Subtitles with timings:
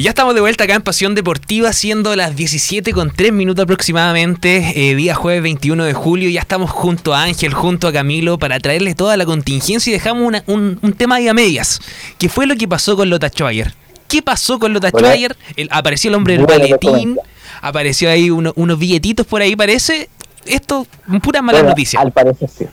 [0.00, 3.64] Y ya estamos de vuelta acá en Pasión Deportiva, siendo las 17 con 3 minutos
[3.64, 6.30] aproximadamente, eh, día jueves 21 de julio.
[6.30, 10.32] Ya estamos junto a Ángel, junto a Camilo, para traerles toda la contingencia y dejamos
[10.46, 11.80] un, tema ahí a medias.
[12.16, 13.74] ¿Qué fue lo que pasó con Lota Schwager?
[14.08, 15.36] ¿Qué pasó con Lota Schwager?
[15.68, 17.18] apareció el hombre del maletín,
[17.60, 20.08] apareció ahí unos billetitos por ahí, parece.
[20.46, 20.86] Esto,
[21.22, 22.00] pura mala noticia.
[22.00, 22.64] Al parecer sí.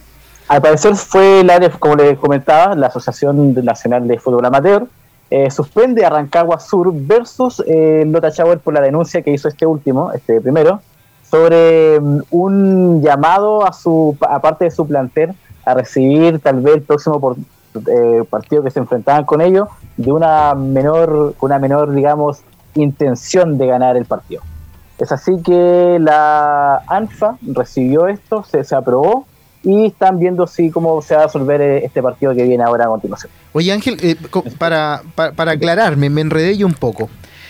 [0.47, 4.87] Al parecer fue la, como les comentaba, la Asociación Nacional de Fútbol Amateur
[5.29, 9.65] eh, suspende a Rancagua Sur versus eh, Lota Chauer por la denuncia que hizo este
[9.65, 10.81] último, este primero,
[11.29, 15.33] sobre mm, un llamado a su aparte de su plantel
[15.65, 17.35] a recibir tal vez el próximo
[17.87, 19.67] eh, partido que se enfrentaban con ellos
[19.97, 22.41] de una menor una menor digamos
[22.75, 24.41] intención de ganar el partido.
[24.97, 29.25] Es así que la ANFA recibió esto se, se aprobó
[29.67, 32.85] y están viendo si cómo se va a resolver eh, este partido que viene ahora
[32.85, 33.29] a continuación.
[33.51, 34.15] Oye Ángel, eh,
[34.57, 37.09] para, para, aclararme, me enredé yo un poco.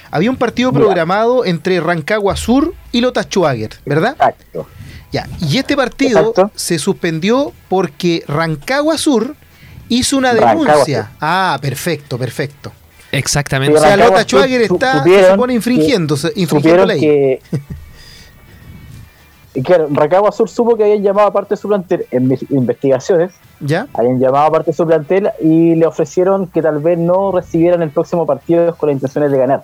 [0.10, 4.14] Había un partido programado entre Rancagua Sur y Lota Schwager, ¿verdad?
[4.14, 4.68] Exacto.
[5.12, 9.36] Ya, y este partido se suspendió porque Rancagua Sur
[9.88, 11.12] hizo una denuncia.
[11.22, 12.72] Ah, perfecto, perfecto.
[13.12, 13.78] Exactamente.
[13.78, 17.00] o sea, Lota Schwager está, se supone infringiendo, infringiendo ley.
[17.00, 17.42] Que,
[19.54, 22.50] Y claro, Rancagua Sur supo que habían llamado a parte de su plantel en mis
[22.52, 23.34] investigaciones.
[23.60, 23.88] ¿Ya?
[23.94, 27.82] Habían llamado a parte de su plantel y le ofrecieron que tal vez no recibieran
[27.82, 29.64] el próximo partido con las intenciones de ganar.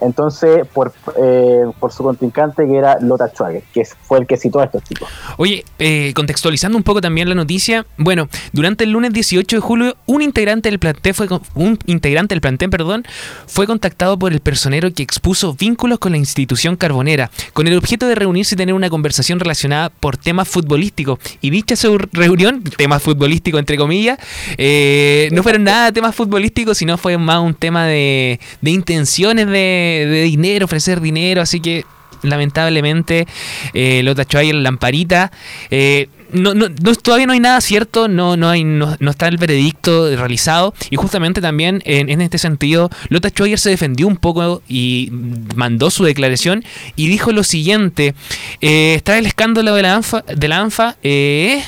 [0.00, 4.60] Entonces, por, eh, por su contrincante que era Lota Schwager, que fue el que citó
[4.60, 5.08] a estos chicos.
[5.36, 9.96] Oye, eh, contextualizando un poco también la noticia, bueno, durante el lunes 18 de julio,
[10.06, 13.04] un integrante del plantel fue un integrante del plantel, perdón,
[13.46, 18.06] fue contactado por el personero que expuso vínculos con la institución carbonera, con el objeto
[18.06, 21.18] de reunirse y tener una conversación relacionada por temas futbolísticos.
[21.40, 21.74] Y dicha
[22.12, 24.18] reunión, temas futbolísticos entre comillas,
[24.58, 30.22] eh, no fueron nada temas futbolísticos, sino fue más un tema de intenciones de de,
[30.22, 31.84] dinero, ofrecer dinero, así que
[32.22, 33.26] lamentablemente
[33.74, 35.30] eh, Lota Schwager, Lamparita,
[35.70, 36.68] eh, no, no,
[37.02, 40.74] todavía no hay nada cierto, no, no, hay, no, está el veredicto realizado.
[40.90, 45.10] Y justamente también en, este sentido Lota Schwager se defendió un poco y
[45.54, 46.64] mandó su declaración
[46.96, 48.14] y dijo lo siguiente,
[48.60, 51.62] eh, está el escándalo de la ANFA, de la ANFA eh,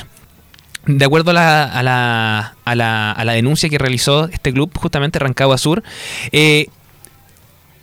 [0.85, 4.71] de acuerdo a la, a, la, a, la, a la, denuncia que realizó este club,
[4.75, 5.83] justamente Rancagua Sur,
[6.31, 6.67] eh,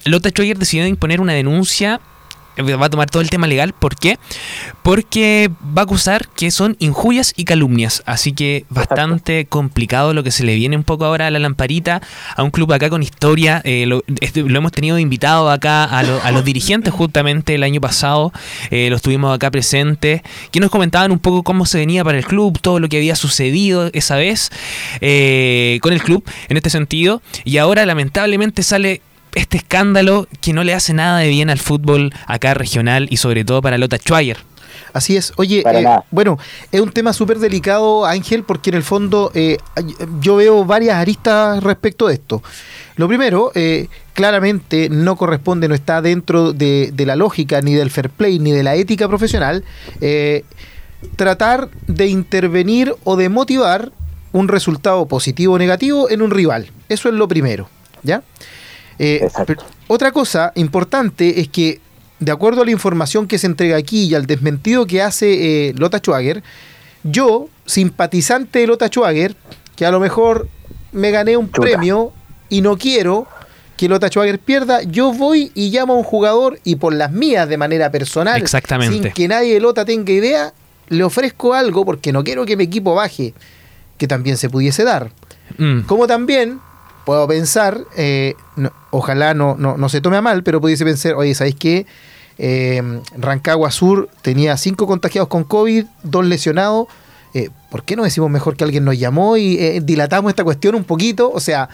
[0.07, 2.01] Lota Schwager decidió imponer una denuncia
[2.63, 3.73] va a tomar todo el tema legal.
[3.73, 4.19] ¿Por qué?
[4.83, 8.03] Porque va a acusar que son injurias y calumnias.
[8.07, 12.01] Así que bastante complicado lo que se le viene un poco ahora a la lamparita,
[12.35, 13.61] a un club acá con historia.
[13.65, 13.89] Eh,
[14.21, 16.03] este, lo, hemos tenido invitado acá a,
[16.33, 18.33] los dirigentes justamente el año pasado.
[18.71, 22.25] Eh, los tuvimos acá presentes, que nos comentaban un poco cómo se venía para el
[22.25, 24.51] club, todo lo que había sucedido esa vez
[25.01, 27.23] eh, con el club en este sentido.
[27.45, 29.03] Y ahora lamentablemente sale
[29.37, 33.45] este escándalo que no le hace nada de bien al fútbol acá regional y sobre
[33.45, 34.39] todo para Lota Schwager.
[34.95, 35.35] Así es.
[35.37, 36.39] Oye, eh, bueno,
[36.73, 39.59] es un tema súper delicado, Ángel, porque en el fondo eh,
[40.21, 42.43] yo veo varias aristas respecto de esto.
[42.97, 47.91] Lo primero, eh, claramente no corresponde, no está dentro de, de, la lógica, ni del
[47.91, 49.65] fair play, ni de la ética profesional,
[51.17, 53.93] tratar de intervenir o de motivar
[54.33, 56.71] un resultado positivo o negativo en un rival.
[56.89, 57.69] Eso es lo primero,
[58.03, 58.23] ¿ya?
[58.99, 59.29] Eh,
[59.89, 61.81] otra cosa importante es que,
[62.19, 65.75] de acuerdo a la información que se entrega aquí y al desmentido que hace eh,
[65.77, 66.43] Lota Schwager,
[67.03, 69.37] yo, simpatizante de Lota Schwager,
[69.77, 70.49] que a lo mejor
[70.93, 72.13] me gané un premio
[72.49, 73.27] y no quiero
[73.77, 77.49] que Lota Schwager pierda, yo voy y llamo a un jugador y por las mías
[77.49, 78.43] de manera personal,
[78.89, 80.55] sin que nadie de Lota tenga idea,
[80.89, 83.35] le ofrezco algo porque no quiero que mi equipo baje,
[83.99, 85.11] que también se pudiese dar.
[85.59, 85.81] Mm.
[85.81, 86.61] Como también
[87.07, 88.35] puedo pensar, eh,
[88.91, 91.87] ojalá no, no, se tome a mal, pero pudiese pensar, oye, ¿sabéis qué?
[92.37, 92.83] Eh,
[93.17, 96.89] Rancagua Sur tenía cinco contagiados con COVID, dos lesionados.
[97.33, 100.83] Eh, ¿Por qué no decimos mejor que alguien nos llamó y dilatamos esta cuestión un
[100.83, 101.31] poquito?
[101.31, 101.69] O sea,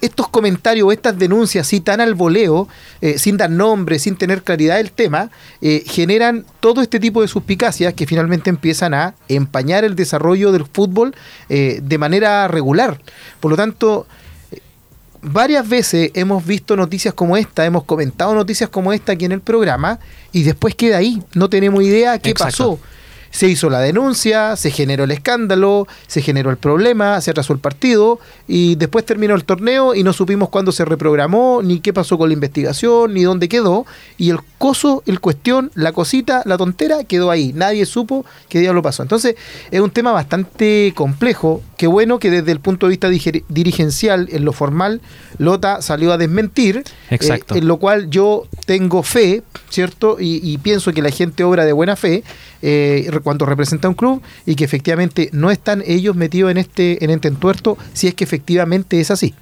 [0.00, 2.68] estos comentarios, estas denuncias así tan al voleo,
[3.16, 5.30] sin dar nombre, sin tener claridad del tema,
[5.86, 11.14] generan todo este tipo de suspicacias que finalmente empiezan a empañar el desarrollo del fútbol
[11.48, 13.00] de manera regular.
[13.40, 14.06] Por lo tanto,
[15.22, 19.40] varias veces hemos visto noticias como esta, hemos comentado noticias como esta aquí en el
[19.40, 19.98] programa
[20.32, 22.78] y después queda ahí, no tenemos idea qué pasó.
[23.30, 27.60] Se hizo la denuncia, se generó el escándalo, se generó el problema, se atrasó el
[27.60, 32.18] partido y después terminó el torneo y no supimos cuándo se reprogramó, ni qué pasó
[32.18, 33.86] con la investigación, ni dónde quedó.
[34.18, 37.54] Y el coso, el cuestión, la cosita, la tontera quedó ahí.
[37.54, 39.02] Nadie supo qué día lo pasó.
[39.02, 39.34] Entonces
[39.70, 44.44] es un tema bastante complejo qué bueno que desde el punto de vista dirigencial, en
[44.44, 45.00] lo formal,
[45.38, 46.84] Lota salió a desmentir.
[47.10, 47.56] Exacto.
[47.56, 50.18] en lo cual yo tengo fe, ¿cierto?
[50.20, 52.22] Y, pienso que la gente obra de buena fe
[53.24, 57.26] cuando representa un club y que efectivamente no están ellos metidos en este, en este
[57.26, 59.34] entuerto si es que efectivamente es así.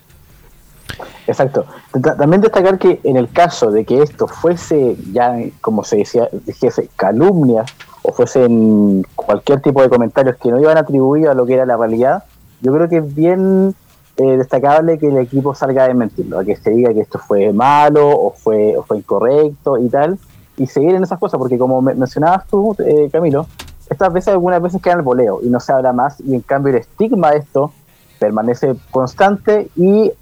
[1.27, 1.67] Exacto.
[1.93, 6.89] También destacar que en el caso de que esto fuese ya, como se decía, dijese
[6.97, 7.67] calumnia
[8.01, 11.77] o fuesen cualquier tipo de comentarios que no iban atribuidos a lo que era la
[11.77, 12.25] realidad,
[12.61, 13.75] yo creo que es bien
[14.17, 17.53] eh, destacable que el equipo salga a desmentirlo, a que se diga que esto fue
[17.53, 20.19] malo o fue, o fue incorrecto y tal,
[20.57, 23.47] y seguir en esas cosas, porque como mencionabas tú, eh, Camilo,
[23.89, 26.73] estas veces algunas veces quedan el voleo y no se habla más, y en cambio
[26.73, 27.73] el estigma de esto
[28.19, 30.13] permanece constante y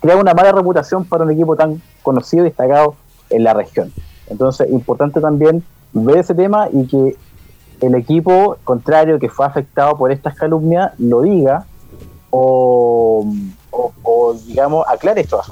[0.00, 2.94] crea una mala reputación para un equipo tan conocido y destacado
[3.30, 3.92] en la región.
[4.28, 7.16] Entonces, importante también ver ese tema y que
[7.80, 11.66] el equipo contrario que fue afectado por estas calumnias lo diga
[12.30, 13.26] o,
[14.02, 15.50] o digamos, aclare estos.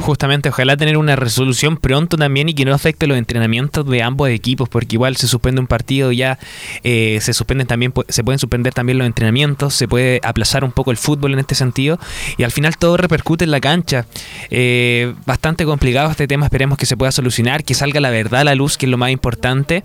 [0.00, 4.28] Justamente, ojalá tener una resolución pronto también y que no afecte los entrenamientos de ambos
[4.28, 6.38] equipos, porque igual se suspende un partido ya
[6.82, 10.90] eh, se suspenden también, se pueden suspender también los entrenamientos, se puede aplazar un poco
[10.90, 11.98] el fútbol en este sentido
[12.36, 14.06] y al final todo repercute en la cancha.
[14.50, 18.44] Eh, bastante complicado este tema, esperemos que se pueda solucionar, que salga la verdad a
[18.44, 19.84] la luz, que es lo más importante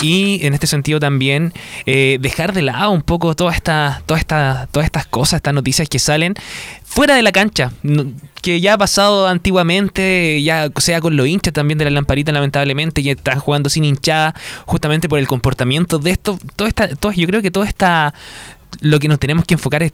[0.00, 1.52] y en este sentido también
[1.86, 5.88] eh, dejar de lado un poco toda esta, toda esta, todas estas cosas, estas noticias
[5.88, 6.34] que salen
[6.88, 7.70] fuera de la cancha,
[8.42, 13.02] que ya ha pasado antiguamente, ya sea con los hinchas también de la lamparita, lamentablemente,
[13.02, 16.38] ya están jugando sin hinchada, justamente por el comportamiento de esto.
[16.56, 18.14] Todo esta, todo, yo creo que todo esta
[18.80, 19.92] lo que nos tenemos que enfocar es,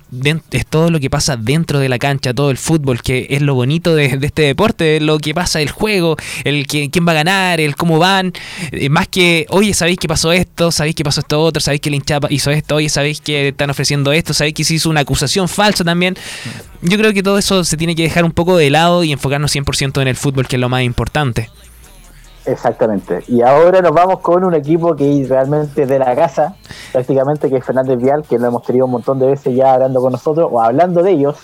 [0.50, 3.54] es, todo lo que pasa dentro de la cancha, todo el fútbol, que es lo
[3.54, 7.60] bonito de, este deporte, lo que pasa el juego, el que, quién va a ganar,
[7.60, 8.32] el cómo van,
[8.72, 10.70] eh, más que, oye, ¿sabéis que pasó esto?
[10.70, 11.60] ¿Sabéis que pasó esto otro?
[11.60, 12.76] ¿Sabéis que el hincha hizo esto?
[12.76, 14.34] Oye, ¿sabéis que están ofreciendo esto?
[14.34, 16.16] ¿Sabéis que se hizo una acusación falsa también?
[16.82, 19.54] Yo creo que todo eso se tiene que dejar un poco de lado y enfocarnos
[19.54, 21.48] 100% en el fútbol, que es lo más importante.
[22.46, 23.22] Exactamente.
[23.28, 26.56] Y ahora nos vamos con un equipo que realmente de la casa,
[26.92, 30.00] prácticamente, que es Fernández Vial, que lo hemos tenido un montón de veces ya hablando
[30.00, 31.38] con nosotros o hablando de ellos.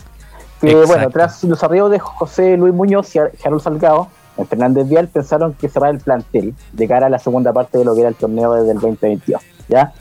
[0.61, 5.08] Que bueno, tras los arribos de José Luis Muñoz y Harold Salgado, en Fernández Vial
[5.08, 8.11] pensaron que cerrar el plantel de cara a la segunda parte de lo que era
[8.11, 9.43] el torneo desde el 2022.
[9.69, 9.93] ¿ya?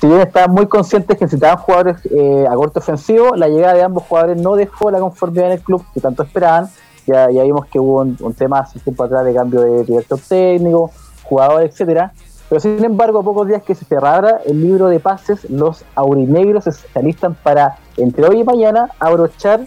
[0.00, 3.82] Si bien estaban muy conscientes que necesitaban jugadores eh, a corto ofensivo, la llegada de
[3.82, 6.68] ambos jugadores no dejó la conformidad en el club que tanto esperaban
[7.08, 10.90] ya, ya vimos que hubo un, tema hace tiempo atrás de cambio de director técnico,
[11.24, 12.12] jugador, etcétera.
[12.48, 16.64] Pero sin embargo, a pocos días que se cerrara el libro de pases, los aurinegros
[16.64, 19.60] se alistan para, entre hoy y mañana, abrochar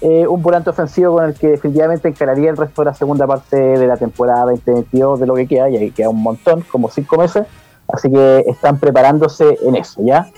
[0.00, 3.56] eh, un volante ofensivo con el que definitivamente encararía el resto de la segunda parte
[3.56, 7.16] de la temporada 2022 de lo que queda, y ahí queda un montón, como cinco
[7.16, 7.46] meses.
[7.88, 10.28] Así que están preparándose en eso, ¿ya?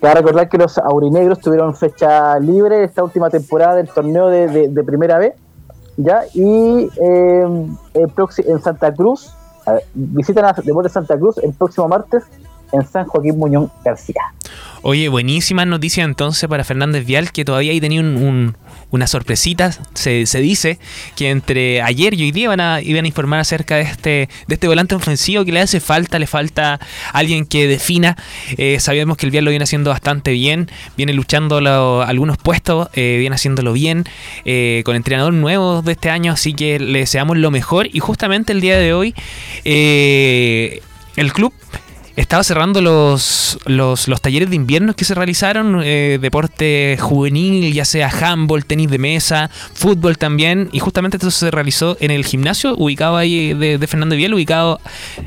[0.00, 4.84] Cabe recordar que los aurinegros tuvieron fecha libre esta última temporada del torneo de, de
[4.84, 5.34] primera vez
[5.96, 6.22] ¿ya?
[6.34, 9.30] Y eh, en Santa Cruz,
[9.94, 12.24] visitan a Deportes Santa Cruz el próximo martes
[12.72, 14.22] en San Joaquín Muñón García.
[14.82, 18.56] Oye, buenísima noticia entonces para Fernández Vial, que todavía ahí tenía un,
[18.94, 19.72] una sorpresita.
[19.94, 20.78] Se, dice
[21.16, 24.54] que entre ayer y hoy día van a, iban a informar acerca de este, de
[24.54, 26.78] este volante ofensivo que le hace falta, le falta
[27.12, 28.16] alguien que defina.
[28.56, 31.58] Eh, sabemos que el Vial lo viene haciendo bastante bien, viene luchando
[32.02, 34.04] algunos puestos, eh, viene haciéndolo bien,
[34.44, 37.88] eh, con entrenador nuevo de este año, así que le deseamos lo mejor.
[37.92, 39.14] Y justamente el día de hoy,
[39.64, 41.52] el club
[42.16, 48.08] estaba cerrando los, los, talleres de invierno que se realizaron, eh, deporte juvenil, ya sea
[48.08, 53.16] handball, tenis de mesa, fútbol también, y justamente esto se realizó en el gimnasio ubicado
[53.16, 54.80] ahí de, Fernando Vial, ubicado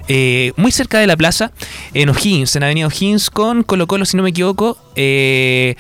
[0.07, 1.51] eh, muy cerca de la plaza,
[1.93, 5.75] en O'Higgins, en Avenida O'Higgins, con Colo Colo, si no me equivoco, eh,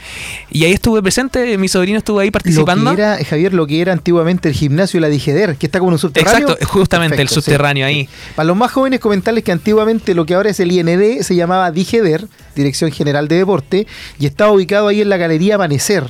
[0.51, 2.91] y ahí estuve presente, mi sobrino estuvo ahí participando.
[2.91, 5.91] Lo que era, Javier, lo que era antiguamente el gimnasio La Dijeder, que está como
[5.91, 6.49] un subterráneo.
[6.49, 8.07] Exacto, justamente el subterráneo ahí.
[8.35, 11.71] Para los más jóvenes comentarles que antiguamente lo que ahora es el IND se llamaba
[11.71, 13.87] Digeder, Dirección General de Deporte,
[14.19, 16.03] y estaba ubicado ahí en la Galería Amanecer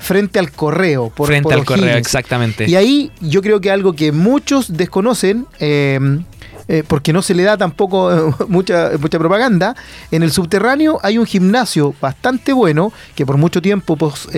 [0.00, 1.10] frente al correo.
[1.14, 2.68] Por, frente al correo, exactamente.
[2.68, 6.00] Y ahí yo creo que algo que muchos desconocen, eh,
[6.68, 9.74] eh, porque no se le da tampoco eh, mucha, mucha propaganda,
[10.10, 14.28] en el subterráneo hay un gimnasio bastante bueno, que por mucho tiempo, pues,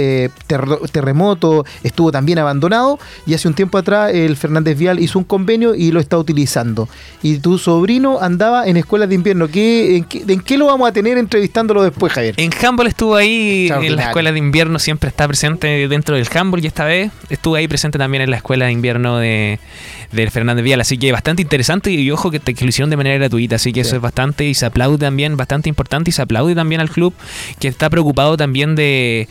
[0.93, 5.75] terremoto, estuvo también abandonado, y hace un tiempo atrás el Fernández Vial hizo un convenio
[5.75, 6.89] y lo está utilizando.
[7.23, 9.49] Y tu sobrino andaba en escuelas de invierno.
[9.49, 12.35] ¿Qué, en, qué, lo vamos a tener entrevistándolo después, Javier?
[12.37, 16.63] En handball estuvo ahí, en la escuela de invierno siempre está presente dentro del handball
[16.63, 19.59] y esta vez estuvo ahí presente también en la escuela de invierno de,
[20.13, 22.99] del Fernández Vial, así que bastante interesante y yo ojo que, te, lo hicieron de
[22.99, 26.21] manera gratuita, así que eso es bastante y se aplaude también, bastante importante y se
[26.21, 27.15] aplaude también al club
[27.59, 29.27] que está preocupado también de,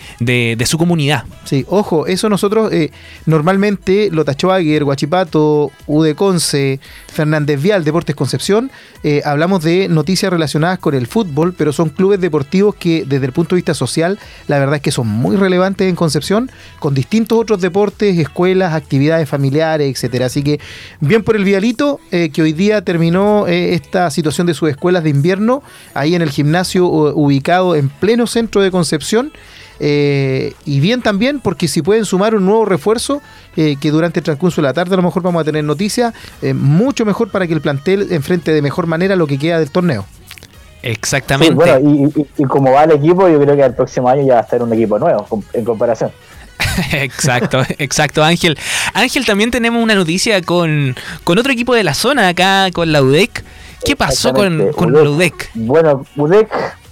[0.66, 1.24] su comunidad.
[1.46, 2.92] Sí, ojo, eso nosotros eh,
[3.26, 8.72] normalmente Lota Aguirre, Guachipato, UD Conce, Fernández Vial, Deportes Concepción,
[9.04, 13.34] eh, hablamos de noticias relacionadas con el fútbol, pero son clubes deportivos que desde el
[13.34, 14.18] punto de vista social,
[14.48, 19.30] la verdad es que son muy relevantes en Concepción, con distintos otros deportes, escuelas, actividades
[19.30, 20.26] familiares, etcétera.
[20.26, 20.60] Así que
[21.00, 25.04] bien por el Vialito, eh, que hoy día terminó eh, esta situación de sus escuelas
[25.04, 29.32] de invierno, ahí en el gimnasio ubicado en pleno centro de Concepción.
[29.82, 33.22] Eh, y bien también porque si pueden sumar un nuevo refuerzo,
[33.56, 36.14] que durante el transcurso de la tarde a lo mejor vamos a tener noticias,
[36.54, 40.06] mucho mejor para que el plantel enfrente de mejor manera lo que queda del torneo.
[40.82, 41.54] Exactamente.
[41.54, 41.78] bueno,
[42.38, 44.64] y, como va el equipo, yo creo que el próximo año ya va a ser
[44.64, 46.12] un equipo nuevo en comparación.
[46.94, 48.58] exacto, exacto, Ángel.
[48.94, 50.96] Ángel, también tenemos una noticia con,
[51.26, 53.44] otro equipo de la zona acá, con la UDEC.
[53.84, 55.52] ¿Qué pasó con, con la UDEC?
[55.56, 56.50] Bueno, UDEC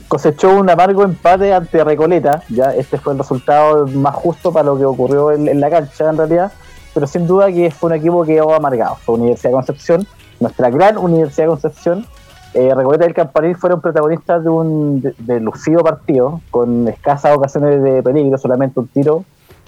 [0.07, 2.43] cosechó un amargo empate ante Recoleta.
[2.49, 6.17] Ya este fue el resultado más justo para lo que ocurrió en, la cancha, en
[6.17, 6.51] realidad.
[6.93, 8.95] Pero sin duda que fue un equipo que quedó amargado.
[8.95, 10.07] Fue Universidad de Concepción,
[10.39, 12.05] nuestra gran Universidad de Concepción.
[12.53, 17.83] Eh, Recoleta y el Campanil fueron protagonistas de un de lucido partido, con escasas ocasiones
[17.83, 19.25] de peligro, solamente un tiro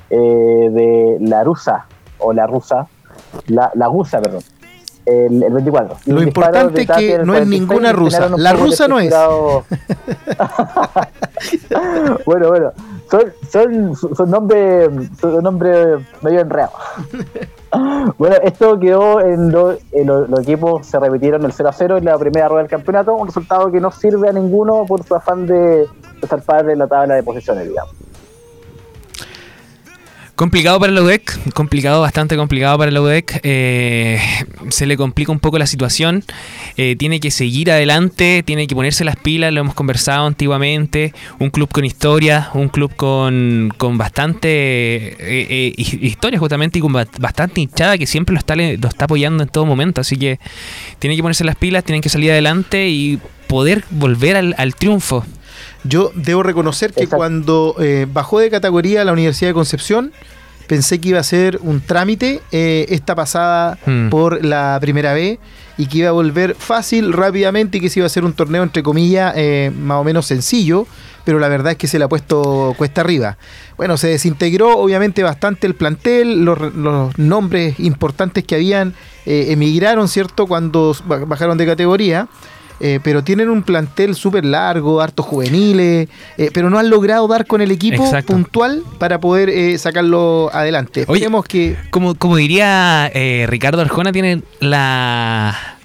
[0.09, 1.85] eh, de la rusa,
[2.19, 2.87] o la rusa,
[3.47, 4.41] la, la rusa, perdón,
[5.09, 5.97] el, 24.
[6.05, 9.13] Lo importante es que no es ninguna rusa, la rusa no es.
[12.25, 12.71] bueno, bueno,
[13.09, 14.89] son, son, son nombres
[15.19, 16.75] son nombre medio enredados.
[18.17, 19.79] bueno, esto quedó en, los
[20.41, 23.71] equipos se repitieron el 0 a 0 en la primera rueda del campeonato, un resultado
[23.71, 25.87] que no sirve a ninguno por su afán de,
[26.21, 27.93] estar padre en la tabla de posiciones, digamos.
[30.39, 33.41] Complicado para la UDEC, complicado, bastante complicado para la UDEC.
[33.43, 34.21] Eh,
[34.69, 36.23] se le complica un poco la situación.
[36.77, 41.13] Eh, tiene que seguir adelante, tiene que ponerse las pilas, lo hemos conversado antiguamente.
[41.39, 44.47] Un club con historia, un club con, con bastante
[45.19, 49.49] eh, historia justamente y con bastante hinchada que siempre lo está, lo está apoyando en
[49.49, 49.99] todo momento.
[49.99, 50.39] Así que
[50.99, 55.25] tiene que ponerse las pilas, tienen que salir adelante y poder volver al, al triunfo.
[55.83, 60.11] Yo debo reconocer que cuando eh, bajó de categoría la Universidad de Concepción,
[60.67, 64.09] pensé que iba a ser un trámite eh, esta pasada hmm.
[64.09, 65.39] por la primera B
[65.77, 68.61] y que iba a volver fácil, rápidamente y que se iba a ser un torneo,
[68.61, 70.85] entre comillas, eh, más o menos sencillo,
[71.23, 73.37] pero la verdad es que se le ha puesto cuesta arriba.
[73.77, 78.93] Bueno, se desintegró obviamente bastante el plantel, los, los nombres importantes que habían
[79.25, 82.27] emigraron, ¿cierto?, cuando bajaron de categoría.
[82.79, 86.07] Eh, pero tienen un plantel súper largo, hartos juveniles,
[86.37, 91.01] eh, pero no han logrado dar con el equipo puntual para poder eh, sacarlo adelante.
[91.01, 91.75] Esperemos que...
[91.89, 93.11] Como, como diría
[93.47, 95.78] Ricardo Arjona, tienen la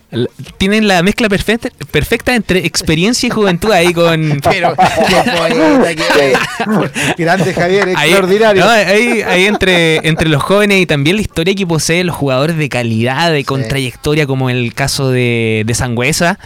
[0.59, 4.40] tienen la mezcla perfecta, perfecta entre experiencia y juventud ahí con.
[4.42, 4.75] Pero,
[7.16, 8.68] grande Javier, extraordinario.
[8.68, 13.33] ahí, entre, entre los jóvenes y también la historia que poseen los jugadores de calidad,
[13.33, 16.38] de con trayectoria, como en el caso de, de Sangüesa,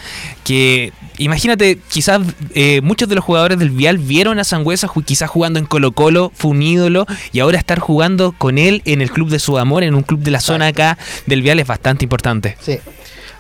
[0.44, 2.20] que imagínate, quizás
[2.54, 6.32] eh, muchos de los jugadores del Vial vieron a Sangüesa quizás jugando en Colo Colo,
[6.34, 9.82] fue un ídolo, y ahora estar jugando con él en el club de su amor,
[9.82, 12.56] en un club de la zona acá del Vial es bastante importante.
[12.60, 12.78] Sí.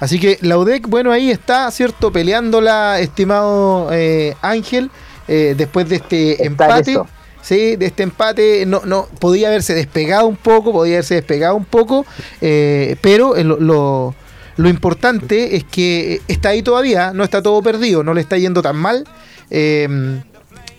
[0.00, 2.12] Así que la UDEC, bueno, ahí está, ¿cierto?
[2.12, 4.90] Peleándola, estimado eh, Ángel,
[5.26, 6.98] eh, después de este empate.
[7.40, 11.64] Sí, de este empate no, no podía haberse despegado un poco, podía haberse despegado un
[11.64, 12.04] poco,
[12.40, 14.14] eh, pero lo,
[14.56, 18.60] lo, importante es que está ahí todavía, no está todo perdido, no le está yendo
[18.60, 19.04] tan mal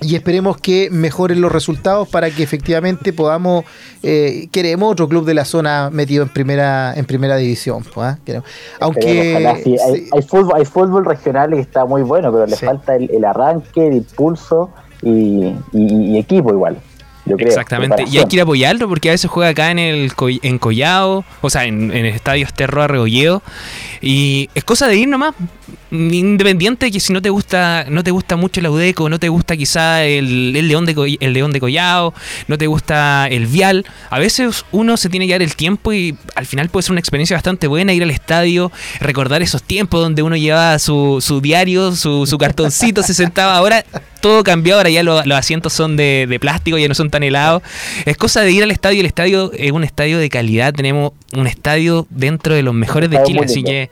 [0.02, 3.66] y esperemos que mejoren los resultados para que efectivamente podamos
[4.04, 8.18] eh, queremos otro club de la zona metido en primera en primera división ¿ah?
[8.80, 9.36] aunque
[10.14, 13.94] hay, fútbol hay fútbol regional que está muy bueno pero le falta el, arranque el
[13.96, 14.70] impulso
[15.02, 15.54] y,
[16.18, 16.78] equipo igual
[17.38, 20.58] Exactamente, y hay que ir a apoyarlo porque a veces juega acá en el en
[20.58, 23.08] Collao, o sea, en, en el estadio Esterro
[24.02, 25.36] y es cosa de ir nomás,
[25.92, 29.58] independiente que si no te gusta no te gusta mucho el Udeco, no te gusta
[29.58, 32.14] quizá el, León de el León de Collao,
[32.48, 36.16] no te gusta el Vial, a veces uno se tiene que dar el tiempo y
[36.36, 40.22] al final puede ser una experiencia bastante buena ir al estadio, recordar esos tiempos donde
[40.22, 43.84] uno llevaba su, su diario, su, su cartoncito, se sentaba, ahora
[44.20, 47.64] todo cambió, ahora ya los asientos son de, de, plástico, ya no son tan helados.
[48.06, 51.48] Es cosa de ir al estadio, el estadio es un estadio de calidad, tenemos un
[51.48, 53.90] estadio dentro de los mejores de Chile, así que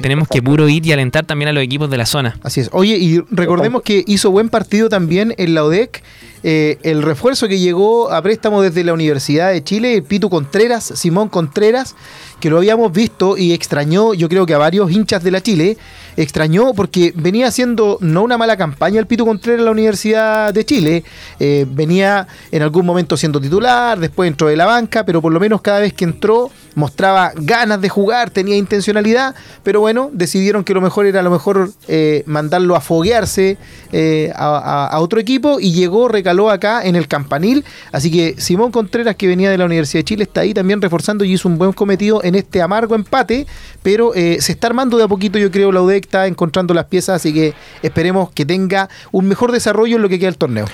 [0.00, 2.38] tenemos que puro ir y alentar también a los equipos de la zona.
[2.42, 2.70] Así es.
[2.72, 6.02] Oye, y recordemos que hizo buen partido también en la ODEC
[6.44, 11.28] eh, el refuerzo que llegó a préstamo desde la Universidad de Chile, Pitu Contreras, Simón
[11.28, 11.96] Contreras,
[12.40, 15.76] que lo habíamos visto y extrañó, yo creo que a varios hinchas de la Chile,
[16.18, 20.64] extrañó porque venía haciendo no una mala campaña el Pito Contreras en la Universidad de
[20.64, 21.04] Chile,
[21.38, 25.38] eh, venía en algún momento siendo titular, después entró de la banca, pero por lo
[25.38, 30.74] menos cada vez que entró mostraba ganas de jugar, tenía intencionalidad, pero bueno, decidieron que
[30.74, 33.56] lo mejor era a lo mejor eh, mandarlo a foguearse
[33.92, 39.14] eh, a, otro equipo y llegó, recaló acá en el campanil, así que Simón Contreras
[39.16, 41.72] que venía de la Universidad de Chile está ahí también reforzando y hizo un buen
[41.72, 43.46] cometido en este amargo empate,
[43.82, 47.16] pero se está armando de a poquito yo creo la UDEC está encontrando las piezas,
[47.16, 50.64] así que esperemos que tenga un mejor desarrollo en lo que queda el torneo.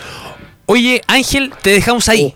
[0.66, 2.34] Oye, Ángel, te dejamos ahí.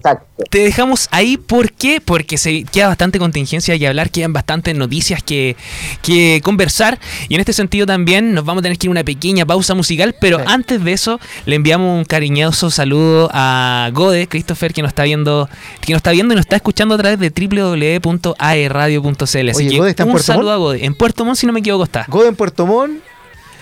[0.51, 2.01] Te dejamos ahí, ¿por qué?
[2.01, 5.57] Porque se queda bastante contingencia y hablar, quedan bastantes noticias que,
[6.03, 6.99] que, conversar.
[7.29, 9.75] Y en este sentido también nos vamos a tener que ir a una pequeña pausa
[9.75, 14.91] musical, pero antes de eso le enviamos un cariñoso saludo a Gode, Christopher, que nos
[14.91, 15.49] está viendo,
[15.81, 19.49] que nos está viendo y nos está escuchando a través de www.aerradio.cl.
[19.49, 20.85] Así que un saludo a Gode.
[20.85, 22.05] En Puerto Montt, si no me equivoco, está.
[22.09, 23.03] Gode en Puerto Montt,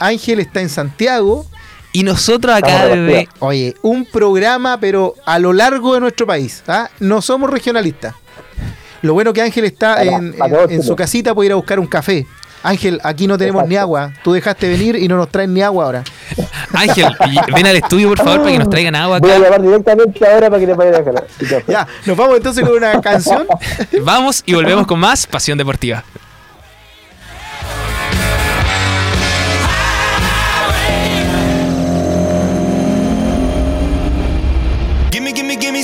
[0.01, 1.47] Ángel está en Santiago.
[1.97, 2.91] Y nosotros acá.
[3.39, 6.63] Oye, un programa, pero a lo largo de nuestro país.
[6.69, 6.91] ¿ah?
[7.01, 8.15] No somos regionalistas.
[9.01, 12.27] Lo bueno que Ángel está en, su casita puede ir a buscar un café.
[12.63, 14.13] Ángel, aquí no tenemos ni agua.
[14.23, 16.05] Tú dejaste venir y no nos traen ni agua ahora.
[16.75, 17.07] Ángel,
[17.55, 19.27] ven al estudio, por favor, para que nos traigan agua acá.
[19.27, 22.77] Voy a llamar directamente ahora para que te vaya a Ya, nos vamos entonces con
[22.77, 23.47] una canción.
[24.03, 26.05] vamos y volvemos con más Pasión Deportiva.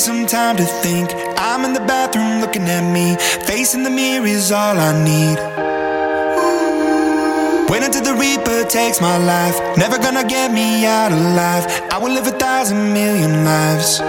[0.03, 1.13] Some time to think.
[1.39, 3.15] I'm in the bathroom looking at me.
[3.47, 5.39] Facing the mirror is all I need.
[7.71, 9.57] Wait until the Reaper takes my life.
[9.77, 11.65] Never gonna get me out alive.
[11.93, 14.01] I will live a thousand million lives.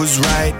[0.00, 0.59] Was right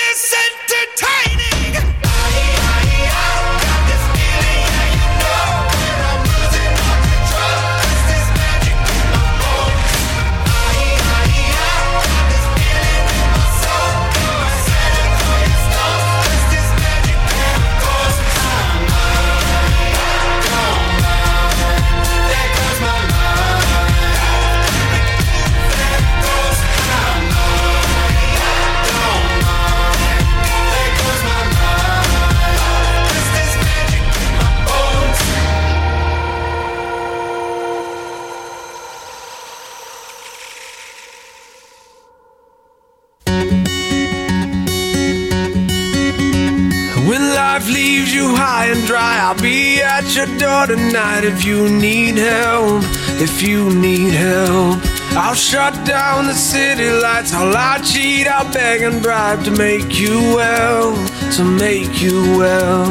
[49.01, 52.83] I'll be at your door tonight if you need help.
[53.19, 54.79] If you need help,
[55.17, 57.33] I'll shut down the city lights.
[57.33, 60.93] I'll lie, cheat, I'll beg and bribe to make you well.
[61.37, 62.87] To make you well.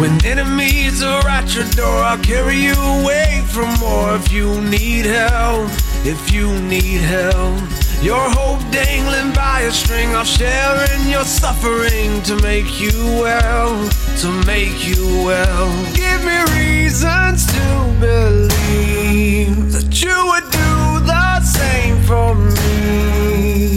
[0.00, 5.04] When enemies are at your door, I'll carry you away from war if you need
[5.06, 5.70] help
[6.04, 7.60] if you need help.
[8.02, 13.90] Your hope dangling by a string, I'll share in your suffering to make you well,
[14.22, 15.68] to make you well.
[15.94, 23.68] Give me reasons to believe that you would do the same for me,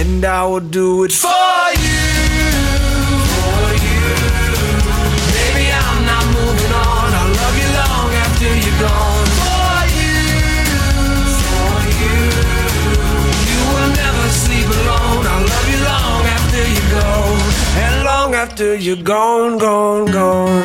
[0.00, 1.51] and I will do it for
[18.52, 20.62] after you're gone, gone, gone.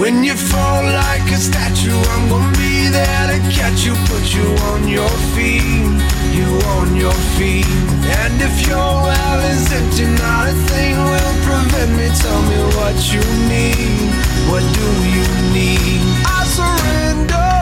[0.00, 4.48] When you fall like a statue, I'm gonna be there to catch you, put you
[4.70, 5.94] on your feet,
[6.34, 7.70] you on your feet.
[8.18, 12.06] And if your well is empty, not a thing will prevent me.
[12.22, 14.10] Tell me what you need,
[14.50, 16.02] what do you need?
[16.26, 17.60] I surrender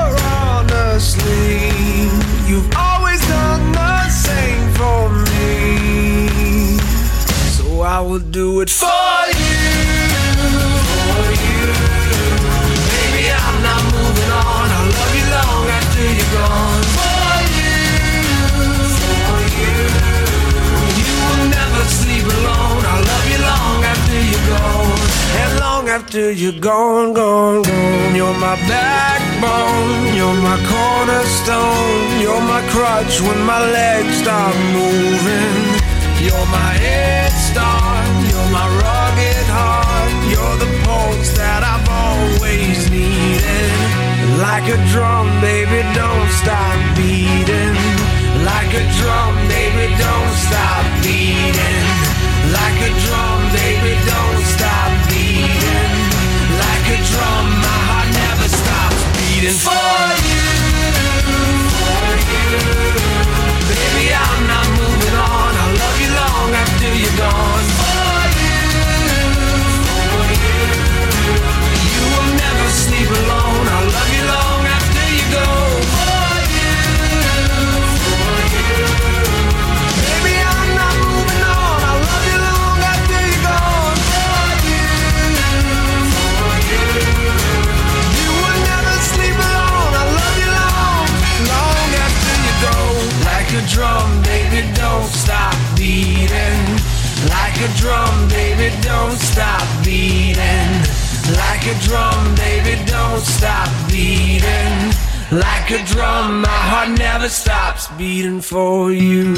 [0.49, 1.69] honestly.
[2.49, 5.08] You've always done the same for
[7.83, 9.59] I will do it for you.
[11.09, 11.67] For you.
[13.29, 14.67] I'm not moving on.
[14.77, 16.83] I'll love you long after you're gone.
[16.99, 17.79] For you,
[18.99, 19.77] for you.
[20.99, 22.83] You will never sleep alone.
[22.91, 24.99] I'll love you long after you're gone.
[25.41, 28.15] And long after you're gone, gone, gone.
[28.15, 30.15] You're my backbone.
[30.19, 32.21] You're my cornerstone.
[32.21, 35.79] You're my crutch when my legs stop moving.
[36.21, 37.19] You're my head
[38.59, 40.13] my rugged heart.
[40.33, 43.71] You're the pulse that I've always needed.
[44.47, 47.79] Like a drum, baby, don't stop beating.
[48.51, 51.87] Like a drum, baby, don't stop beating.
[52.59, 55.93] Like a drum, baby, don't stop beating.
[56.63, 57.38] Like a drum,
[101.69, 104.93] a drum, baby, don't stop beating.
[105.31, 109.35] Like a drum, my heart never stops beating for you.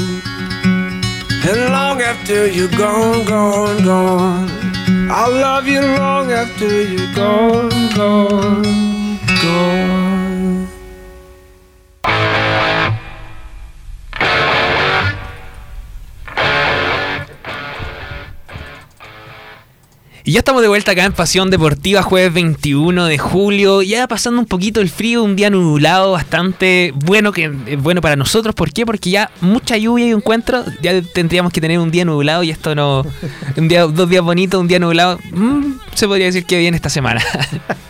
[1.49, 4.49] And long after you're gone, gone, gone,
[5.11, 10.00] I'll love you long after you're gone, gone, gone.
[20.31, 23.81] Y ya estamos de vuelta acá en Pasión Deportiva, jueves 21 de julio.
[23.81, 28.15] Ya pasando un poquito el frío, un día nublado bastante bueno, que es bueno para
[28.15, 28.55] nosotros.
[28.55, 28.85] ¿Por qué?
[28.85, 30.63] Porque ya mucha lluvia y encuentro.
[30.81, 33.05] Ya tendríamos que tener un día nublado y esto no.
[33.57, 35.19] Un día, dos días bonitos, un día nublado.
[35.33, 37.21] mm, se podría decir que bien esta semana.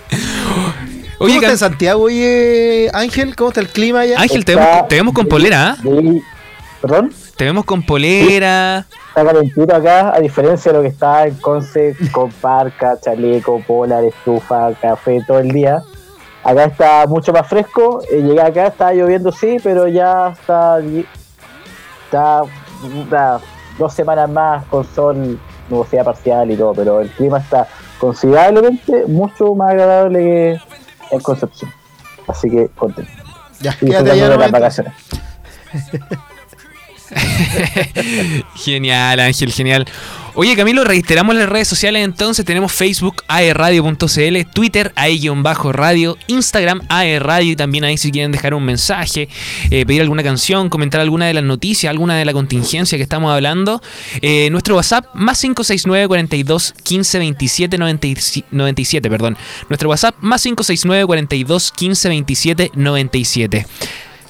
[1.19, 3.35] ¿Cómo está en Santiago, oye, Ángel?
[3.35, 4.19] ¿Cómo está el clima allá?
[4.19, 5.77] Ángel, te vemos, te vemos con polera, ¿ah?
[5.79, 6.23] Sí.
[6.81, 7.13] ¿Perdón?
[7.35, 8.87] Te vemos con polera.
[9.11, 14.05] Está calentito acá, a diferencia de lo que está en Conce, con parca, chaleco, polar,
[14.05, 15.83] estufa, café todo el día.
[16.45, 18.01] Acá está mucho más fresco.
[18.09, 20.79] eh, llegué acá, está lloviendo sí, pero ya está,
[22.05, 22.43] está,
[23.01, 23.41] está
[23.77, 25.37] dos semanas más con sol,
[25.69, 27.67] nubosidad parcial y todo, pero el clima está
[27.99, 30.59] considerablemente mucho más agradable que
[31.15, 31.69] en Concepción.
[32.29, 33.11] Así que contento.
[33.59, 34.93] Ya, quédate allá las vacaciones.
[38.55, 39.85] Genial, Ángel, genial.
[40.33, 42.45] Oye, Camilo, reiteramos las redes sociales entonces.
[42.45, 49.27] Tenemos Facebook, aerradio.cl, Twitter, ae-radio, Instagram, aerradio y también ahí si quieren dejar un mensaje,
[49.69, 53.33] eh, pedir alguna canción, comentar alguna de las noticias, alguna de la contingencia que estamos
[53.33, 53.81] hablando.
[54.21, 57.77] Eh, nuestro WhatsApp, más 569 42 15 27
[58.51, 59.37] 97, perdón.
[59.67, 63.65] Nuestro WhatsApp, más 569 42 15 27 97.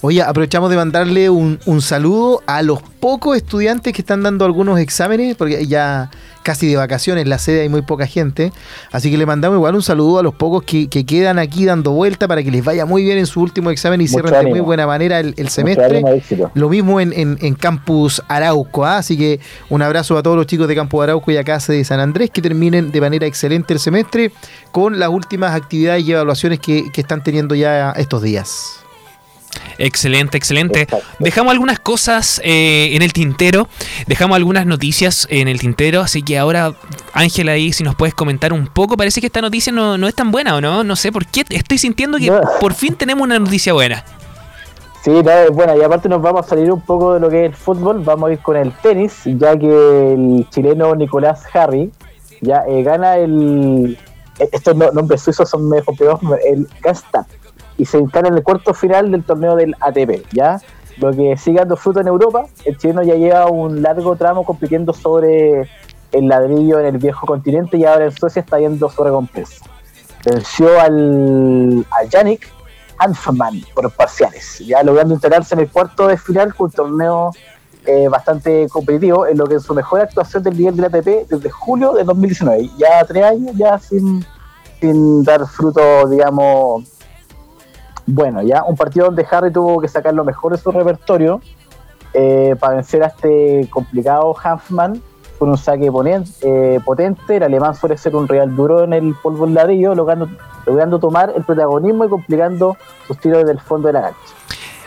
[0.04, 4.80] Oye, aprovechamos de mandarle un, un, saludo a los pocos estudiantes que están dando algunos
[4.80, 6.10] exámenes, porque ya
[6.42, 8.52] casi de vacaciones, la sede hay muy poca gente.
[8.92, 12.28] Así que le mandamos igual un saludo a los pocos que, quedan aquí dando vuelta
[12.28, 14.88] para que les vaya muy bien en su último examen y cierren de muy buena
[14.88, 16.02] manera el, semestre.
[16.54, 18.98] Lo mismo en, en, Campus Arauco, ¿ah?
[18.98, 22.00] así que un abrazo a todos los chicos de Campus Arauco y acá de San
[22.00, 24.32] Andrés que terminen de manera excelente el semestre
[24.72, 28.82] con las últimas actividades y evaluaciones que, que están teniendo ya estos días.
[29.78, 30.88] Excelente, excelente.
[31.20, 33.68] Dejamos algunas cosas eh, en el tintero,
[34.08, 36.74] dejamos algunas noticias en el tintero, así que ahora,
[37.14, 40.16] Ángela, ahí si nos puedes comentar un poco, parece que esta noticia no, no es
[40.16, 40.84] tan buena, ¿o no?
[40.84, 44.04] No sé por qué, estoy sintiendo que por fin tenemos una noticia buena.
[45.04, 47.46] Sí, no, es buena, y aparte nos vamos a salir un poco de lo que
[47.46, 51.92] es el fútbol, vamos a ir con el tenis, ya que el chileno Nicolás Harry
[52.42, 53.98] ya eh, gana el...
[54.52, 57.28] Estos nombres suizos son mejor peor, el Gastap
[57.82, 60.62] y se instala en el cuarto final del torneo del ATP, ¿ya?
[60.98, 64.94] Lo que sigue dando fruto en Europa, el chileno ya lleva un largo tramo compitiendo
[64.94, 65.62] sobre
[66.12, 69.66] el ladrillo en el viejo continente y ahora en Suecia está yendo sobre recompensa.
[70.24, 72.48] Venció al, a Yannick
[73.00, 77.32] Hanfman por parciales, ya logrando instalarse en el cuarto de final con un torneo
[77.88, 81.50] eh, bastante competitivo, en lo que es su mejor actuación del nivel del ATP desde
[81.50, 82.70] julio de 2019.
[82.78, 84.24] Ya tres años ya sin,
[84.80, 86.91] sin dar fruto, digamos,
[88.06, 91.42] bueno, ya un partido donde Harry tuvo que sacar lo mejor de su repertorio
[92.14, 95.02] eh, para vencer a este complicado Hanfman
[95.40, 95.90] con un saque
[96.42, 97.38] eh, potente.
[97.38, 101.44] El alemán suele ser un real duro en el polvo en ladrillo, logrando, tomar el
[101.44, 104.36] protagonismo y complicando sus tiros desde el fondo de la cancha.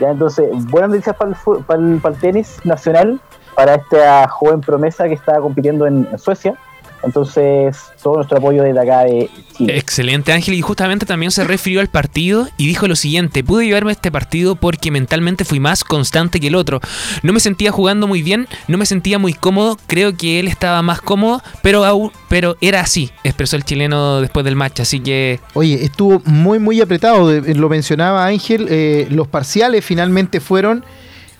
[0.00, 3.20] Ya, entonces, buenas noticias para el, para para el tenis nacional,
[3.54, 6.56] para esta joven promesa que está compitiendo en Suecia
[7.04, 9.76] entonces, todo nuestro apoyo desde acá de Chile.
[9.76, 10.54] Excelente, Ángel.
[10.54, 14.56] Y justamente también se refirió al partido y dijo lo siguiente: Pude llevarme este partido
[14.56, 16.80] porque mentalmente fui más constante que el otro.
[17.22, 19.76] No me sentía jugando muy bien, no me sentía muy cómodo.
[19.86, 24.44] Creo que él estaba más cómodo, pero, aún, pero era así, expresó el chileno después
[24.44, 24.80] del match.
[24.80, 25.40] Así que.
[25.54, 27.30] Oye, estuvo muy, muy apretado.
[27.32, 28.66] Lo mencionaba Ángel.
[28.70, 30.84] Eh, los parciales finalmente fueron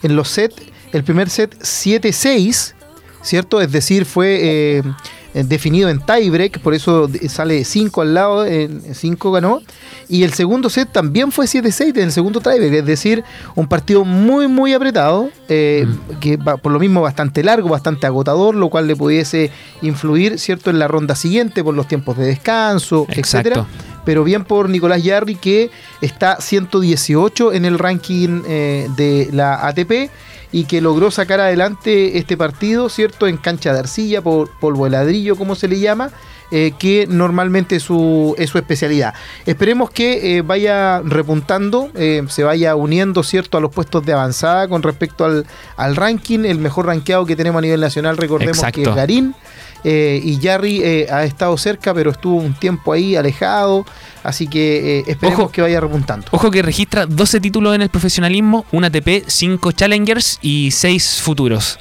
[0.03, 0.57] en los sets.
[0.92, 2.74] El primer set 7-6,
[3.22, 3.61] ¿cierto?
[3.61, 4.38] Es decir, fue.
[4.40, 4.83] Eh, eh,
[5.34, 8.44] definido en tiebreak, por eso sale 5 al lado,
[8.92, 9.60] 5 ganó.
[10.08, 14.04] Y el segundo set también fue 7-6 en el segundo tiebreak, es decir, un partido
[14.04, 16.18] muy, muy apretado, eh, mm.
[16.20, 19.50] que va, por lo mismo bastante largo, bastante agotador, lo cual le pudiese
[19.82, 23.66] influir, ¿cierto?, en la ronda siguiente por los tiempos de descanso, etcétera
[24.04, 25.70] pero bien por Nicolás Yarri que
[26.00, 30.10] está 118 en el ranking eh, de la ATP
[30.54, 33.26] y que logró sacar adelante este partido, ¿cierto?
[33.26, 36.12] En cancha de arcilla, por polvo de ladrillo, como se le llama,
[36.52, 39.14] eh, que normalmente es su, es su especialidad.
[39.46, 44.68] Esperemos que eh, vaya repuntando, eh, se vaya uniendo, ¿cierto?, a los puestos de avanzada
[44.68, 45.44] con respecto al,
[45.76, 46.44] al ranking.
[46.44, 49.34] El mejor rankeado que tenemos a nivel nacional, recordemos que es Garín.
[49.84, 53.84] Eh, y Jarry eh, ha estado cerca, pero estuvo un tiempo ahí alejado.
[54.22, 56.26] Así que eh, esperemos que vaya repuntando.
[56.30, 61.78] Ojo que registra 12 títulos en el profesionalismo, un ATP, 5 Challengers y 6 futuros.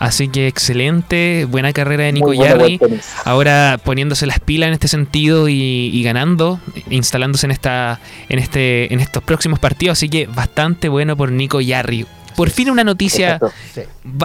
[0.00, 2.80] Así que excelente, buena carrera de Nico Yarri.
[3.24, 8.98] Ahora poniéndose las pilas en este sentido y, ganando, instalándose en esta, en este, en
[9.00, 9.98] estos próximos partidos.
[9.98, 12.06] Así que bastante bueno por Nico Yarri.
[12.36, 13.38] Por fin una noticia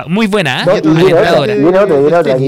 [0.08, 0.82] muy buena, ¿eh?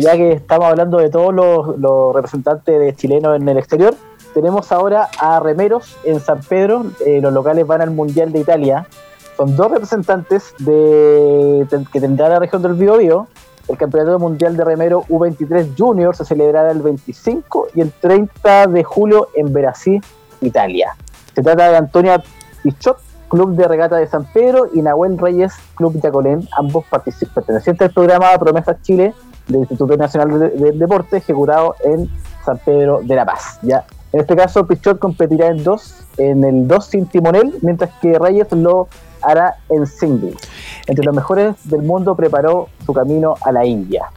[0.01, 3.95] ya que estamos hablando de todos los, representantes de chilenos en el exterior,
[4.33, 6.85] tenemos ahora a remeros en San Pedro.
[7.05, 8.87] Eh, los locales van al Mundial de Italia.
[9.37, 13.27] Son dos representantes de, que tendrá la región del Biobío.
[13.67, 18.83] El Campeonato Mundial de Remero U23 Junior se celebrará el 25 y el 30 de
[18.83, 20.01] julio en Brasil,
[20.41, 20.95] Italia.
[21.35, 22.21] Se trata de Antonia
[22.63, 22.97] Pichot,
[23.31, 26.83] Club de Regata de San Pedro y Nahuel Reyes, Club Yacolén, ambos
[27.33, 29.13] pertenecientes al programa Promesas Chile
[29.47, 32.09] del Instituto Nacional del Deporte, ejecutado en
[32.43, 33.57] San Pedro de la Paz.
[33.61, 33.85] ¿ya?
[34.11, 38.51] En este caso, Pichot competirá en dos, en el dos sin timonel, mientras que Reyes
[38.51, 38.89] lo
[39.21, 40.35] hará en single.
[40.87, 44.09] Entre los mejores del mundo preparó su camino a la India.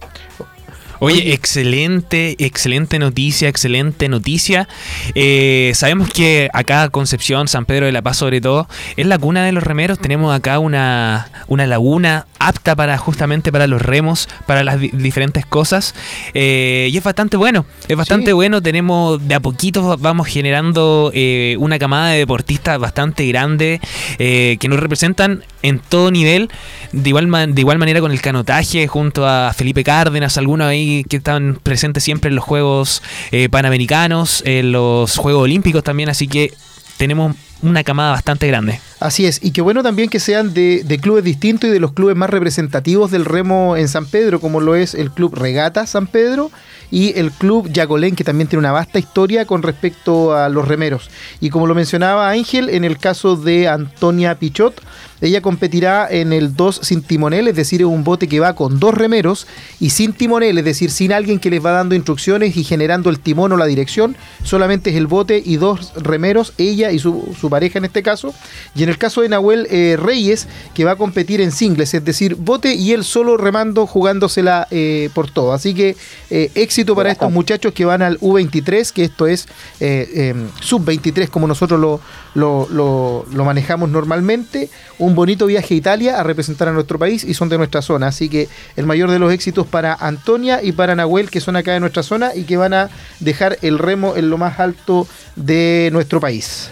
[1.04, 4.66] Oye, excelente, excelente noticia, excelente noticia.
[5.14, 9.44] Eh, sabemos que acá Concepción, San Pedro de la Paz sobre todo, es la cuna
[9.44, 9.98] de los remeros.
[9.98, 15.94] Tenemos acá una, una laguna apta para justamente para los remos, para las diferentes cosas.
[16.32, 18.62] Eh, y es bastante bueno, es bastante bueno.
[18.62, 23.78] Tenemos de a poquito, vamos generando eh, una camada de deportistas bastante grande
[24.16, 26.50] que nos representan en todo nivel,
[26.92, 30.68] de igual, de igual manera con el canotaje, junto a Felipe Cárdenas, algunos
[31.02, 33.02] que están presentes siempre en los Juegos
[33.32, 36.54] eh, Panamericanos, en los Juegos Olímpicos también, así que
[36.96, 38.78] tenemos una camada bastante grande.
[39.04, 42.16] Así es, y qué bueno también que sean de, clubes distintos y de los clubes
[42.16, 46.50] más representativos del remo en San Pedro, como lo es el Club Regata San Pedro
[46.90, 51.10] y el Club Yacolén, que también tiene una vasta historia con respecto a los remeros.
[51.38, 54.80] Y como lo mencionaba Ángel, en el caso de Antonia Pichot,
[55.20, 58.78] ella competirá en el 2 sin timonel, es decir, es un bote que va con
[58.78, 59.46] dos remeros
[59.80, 63.20] y sin timonel, es decir, sin alguien que les va dando instrucciones y generando el
[63.20, 67.78] timón o la dirección, solamente es el bote y dos remeros, ella y su, pareja
[67.78, 68.34] en este caso.
[68.74, 72.04] Y en el caso de Nahuel eh, Reyes, que va a competir en singles, es
[72.04, 75.52] decir, bote y él solo remando, jugándosela eh, por todo.
[75.52, 75.96] Así que
[76.30, 79.46] eh, éxito para estos muchachos que van al U23, que esto es
[79.80, 82.00] em, sub-23 como nosotros lo,
[82.34, 84.70] lo, lo manejamos normalmente.
[84.98, 88.08] Un bonito viaje a Italia a representar a nuestro país y son de nuestra zona.
[88.08, 91.72] Así que el mayor de los éxitos para Antonia y para Nahuel, que son acá
[91.72, 95.90] de nuestra zona y que van a dejar el remo en lo más alto de
[95.92, 96.70] nuestro país.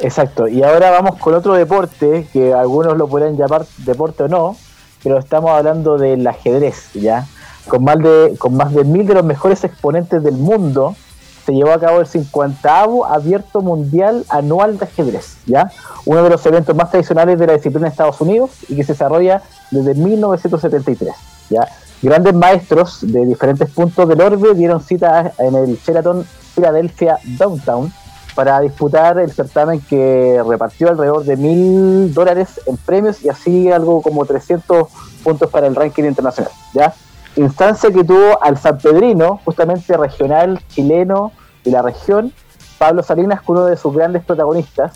[0.00, 4.56] Exacto, y ahora vamos con otro deporte que algunos lo pueden llamar deporte o no,
[5.02, 7.26] pero estamos hablando del ajedrez, ¿ya?
[7.68, 10.96] Con más de, con más de mil de los mejores exponentes del mundo,
[11.46, 15.70] se llevó a cabo el 50 Abierto Mundial Anual de Ajedrez, ¿ya?
[16.06, 18.94] Uno de los eventos más tradicionales de la disciplina de Estados Unidos y que se
[18.94, 21.14] desarrolla desde 1973,
[21.50, 21.68] ¿ya?
[22.02, 27.92] Grandes maestros de diferentes puntos del orbe dieron cita en el Sheraton Philadelphia Downtown
[28.34, 34.02] para disputar el certamen que repartió alrededor de mil dólares en premios y así algo
[34.02, 34.88] como 300
[35.22, 36.52] puntos para el ranking internacional,
[37.36, 41.32] instancia que tuvo al San Pedrino, justamente regional chileno
[41.64, 42.32] de la región,
[42.78, 44.92] Pablo Salinas, con uno de sus grandes protagonistas,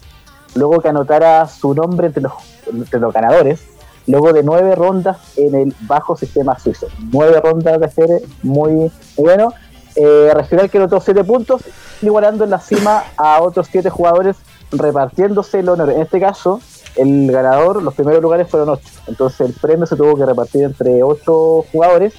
[0.54, 2.32] luego que anotara su nombre entre los,
[2.92, 3.62] los ganadores,
[4.06, 6.88] luego de nueve rondas en el bajo sistema suizo.
[7.12, 9.52] Nueve rondas de serie, muy, bueno.
[10.00, 11.62] Eh, regional que anotó siete puntos,
[12.02, 14.36] igualando en la cima a otros siete jugadores,
[14.70, 15.90] repartiéndose el honor.
[15.90, 16.60] En este caso,
[16.94, 18.88] el ganador, los primeros lugares fueron ocho.
[19.08, 22.14] Entonces el premio se tuvo que repartir entre ocho jugadores.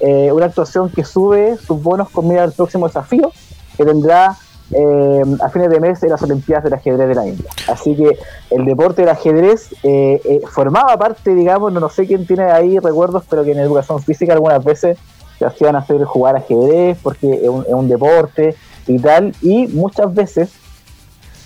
[0.00, 3.32] Eh, una actuación que sube sus bonos con mira al próximo desafío
[3.76, 4.36] que tendrá
[4.70, 7.50] eh, a fines de mes en las Olimpiadas del Ajedrez de la India.
[7.68, 8.16] Así que
[8.50, 13.44] el deporte del ajedrez eh, formaba parte, digamos, no, sé quién tiene ahí recuerdos, pero
[13.44, 14.98] que en educación física algunas veces
[15.38, 19.34] se hacían hacer jugar ajedrez porque es un, deporte y tal.
[19.42, 20.50] Y muchas veces,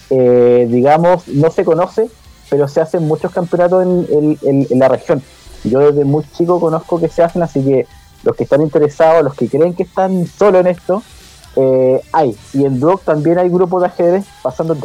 [0.09, 2.09] digamos, no se conoce
[2.53, 5.23] pero se hacen muchos campeonatos en, la región.
[5.65, 7.87] Yo desde muy chico conozco que se hacen, así que
[8.25, 11.03] los que están interesados, los que creen que están solo en esto,
[11.57, 12.37] eh, hay.
[12.53, 14.81] Y en Drog también hay grupos de ajedrez pasando el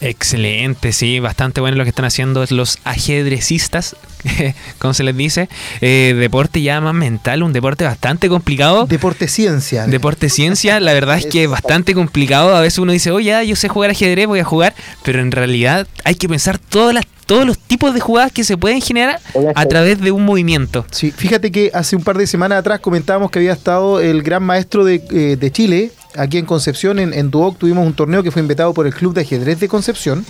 [0.00, 3.96] Excelente, sí, bastante bueno lo que están haciendo los ajedrecistas,
[4.78, 5.48] como se les dice.
[5.80, 8.86] Eh, deporte ya más mental, un deporte bastante complicado.
[8.86, 9.86] Deporte ciencia.
[9.86, 12.54] Deporte ciencia, la verdad es que es bastante complicado.
[12.54, 15.86] A veces uno dice, oye, yo sé jugar ajedrez, voy a jugar, pero en realidad
[16.04, 19.18] hay que pensar todas las todos los tipos de jugadas que se pueden generar
[19.54, 20.84] a través de un movimiento.
[20.90, 24.42] Sí, fíjate que hace un par de semanas atrás comentábamos que había estado el gran
[24.42, 28.30] maestro de, eh, de Chile, aquí en Concepción, en, en Duoc, tuvimos un torneo que
[28.30, 30.26] fue invitado por el Club de Ajedrez de Concepción.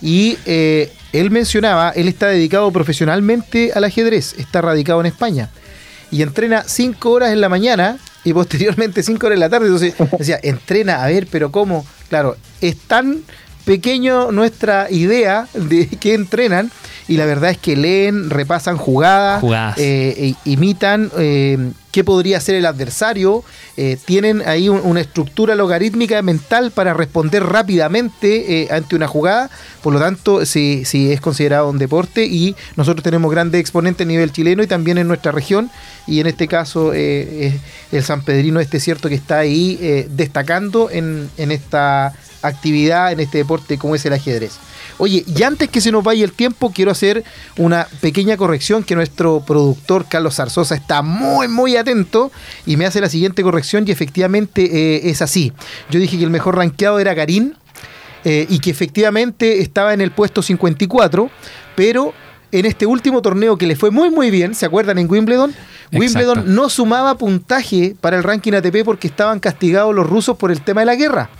[0.00, 5.50] Y eh, él mencionaba, él está dedicado profesionalmente al ajedrez, está radicado en España.
[6.10, 9.66] Y entrena cinco horas en la mañana y posteriormente cinco horas en la tarde.
[9.66, 11.84] Entonces decía, entrena, a ver, pero ¿cómo?
[12.08, 13.22] Claro, es tan
[13.68, 16.70] pequeño nuestra idea de que entrenan
[17.06, 19.42] y la verdad es que leen, repasan jugadas,
[19.76, 23.44] eh, e imitan eh, qué podría hacer el adversario,
[23.76, 29.50] eh, tienen ahí una estructura logarítmica mental para responder rápidamente ante una jugada,
[29.82, 34.08] por lo tanto sí, sí es considerado un deporte y nosotros tenemos grandes exponentes a
[34.08, 35.70] nivel chileno y también en nuestra región.
[36.06, 37.60] Y en este caso el
[38.02, 43.78] San Pedrino este cierto que está ahí destacando en, en esta actividad, en este deporte
[43.78, 44.58] como es el ajedrez.
[44.98, 47.24] Oye, y antes que se nos vaya el tiempo, quiero hacer
[47.56, 52.32] una pequeña corrección que nuestro productor Carlos Zarzosa está muy, muy atento
[52.66, 55.52] y me hace la siguiente corrección y efectivamente eh, es así.
[55.88, 57.54] Yo dije que el mejor rankeado era Garín
[58.24, 61.30] eh, y que efectivamente estaba en el puesto 54,
[61.76, 62.12] pero
[62.50, 65.54] en este último torneo que le fue muy muy bien, ¿se acuerdan en Wimbledon?
[65.92, 70.60] Wimbledon no sumaba puntaje para el ranking ATP porque estaban castigados los rusos por el
[70.60, 71.30] tema de la guerra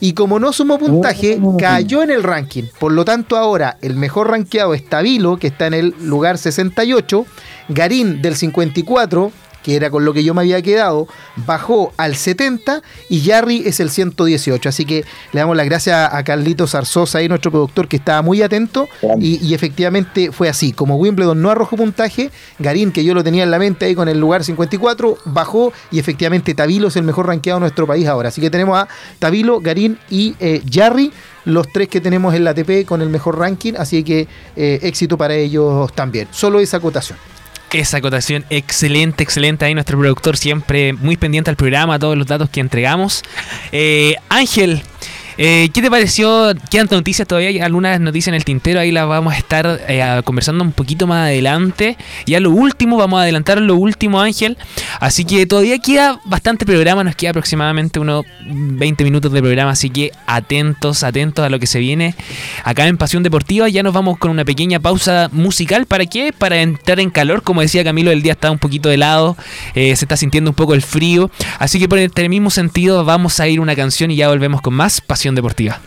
[0.00, 2.64] y como no sumó puntaje, cayó en el ranking.
[2.78, 7.26] Por lo tanto, ahora el mejor rankeado es Tabilo, que está en el lugar 68,
[7.68, 9.30] Garín del 54,
[9.62, 13.80] que era con lo que yo me había quedado, bajó al 70 y Jarry es
[13.80, 14.68] el 118.
[14.68, 18.42] Así que le damos las gracias a Carlitos Arzosa, ahí nuestro productor, que estaba muy
[18.42, 20.72] atento y, y, efectivamente fue así.
[20.72, 24.08] Como Wimbledon no arrojó puntaje, Garín, que yo lo tenía en la mente ahí con
[24.08, 28.28] el lugar 54, bajó y efectivamente Tabilo es el mejor rankeado de nuestro país ahora.
[28.28, 31.12] Así que tenemos a Tabilo, Garín y eh, Jarry
[31.44, 35.16] los tres que tenemos en la ATP con el mejor ranking, así que eh, éxito
[35.16, 36.28] para ellos también.
[36.30, 37.18] Solo esa acotación.
[37.72, 39.64] Esa acotación excelente, excelente.
[39.64, 43.22] Ahí nuestro productor siempre muy pendiente al programa, todos los datos que entregamos.
[43.70, 44.82] Eh, Ángel,
[45.42, 46.52] eh, ¿Qué te pareció?
[46.70, 50.62] Quedan noticias todavía, algunas noticias en el tintero, ahí las vamos a estar eh, conversando
[50.62, 51.96] un poquito más adelante.
[52.26, 54.58] Ya lo último, vamos a adelantar lo último, Ángel.
[55.00, 59.88] Así que todavía queda bastante programa, nos queda aproximadamente unos 20 minutos de programa, así
[59.88, 62.14] que atentos, atentos a lo que se viene
[62.62, 63.66] acá en Pasión Deportiva.
[63.70, 65.86] Ya nos vamos con una pequeña pausa musical.
[65.86, 66.34] ¿Para qué?
[66.36, 69.38] Para entrar en calor, como decía Camilo, el día está un poquito helado,
[69.74, 71.30] eh, se está sintiendo un poco el frío.
[71.58, 74.74] Así que por el mismo sentido vamos a ir una canción y ya volvemos con
[74.74, 75.78] más Pasión Deportiva.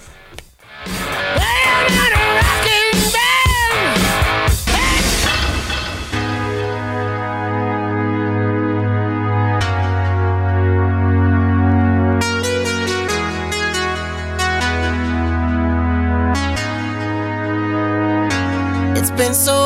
[19.15, 19.62] Been so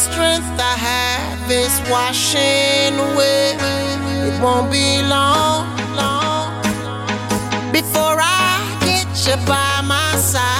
[0.00, 3.52] strength I have is washing away.
[4.26, 6.48] It won't be long, long
[7.70, 8.48] before I
[8.80, 10.59] get you by my side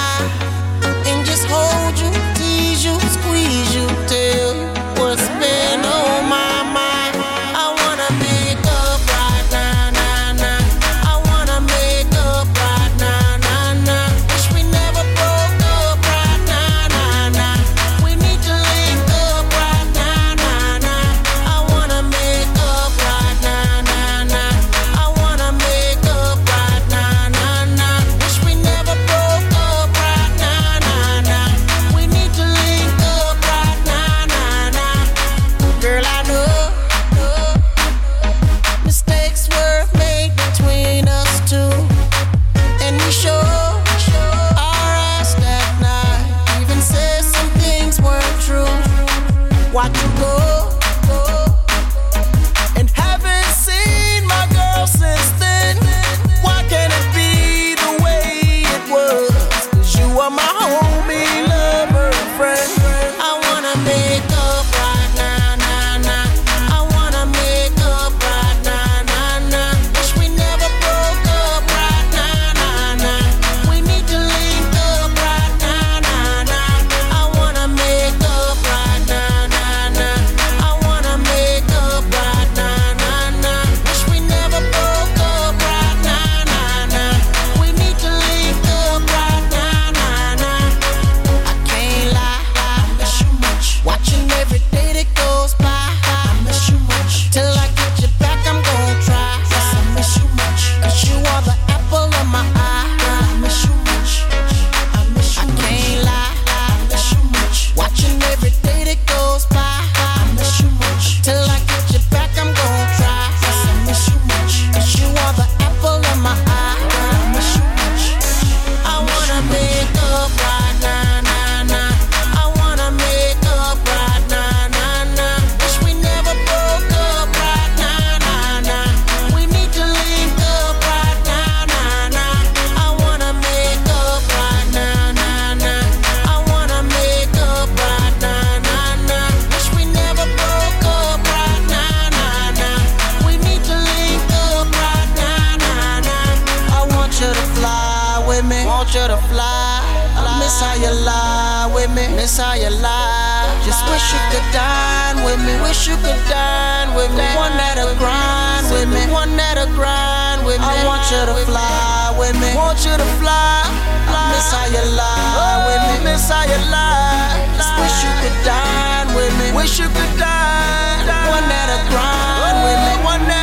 [148.91, 149.79] Want you to fly.
[150.19, 152.11] I miss how you lie with me.
[152.11, 153.47] Miss how you lie.
[153.63, 155.55] Just wish you could dine with me.
[155.63, 157.23] Wish you could dine with me.
[157.23, 159.07] The One that'll grind with me.
[159.07, 160.67] the One that'll grind with me.
[160.67, 162.51] I want you to fly with me.
[162.51, 163.63] Want you to fly.
[164.11, 166.11] I miss how you lie with me.
[166.11, 167.47] Miss how you lie.
[167.55, 169.55] Just wish you could dine with me.
[169.55, 171.07] Wish you could dine.
[171.31, 172.93] One that'll grind with me.
[173.07, 173.40] One that'll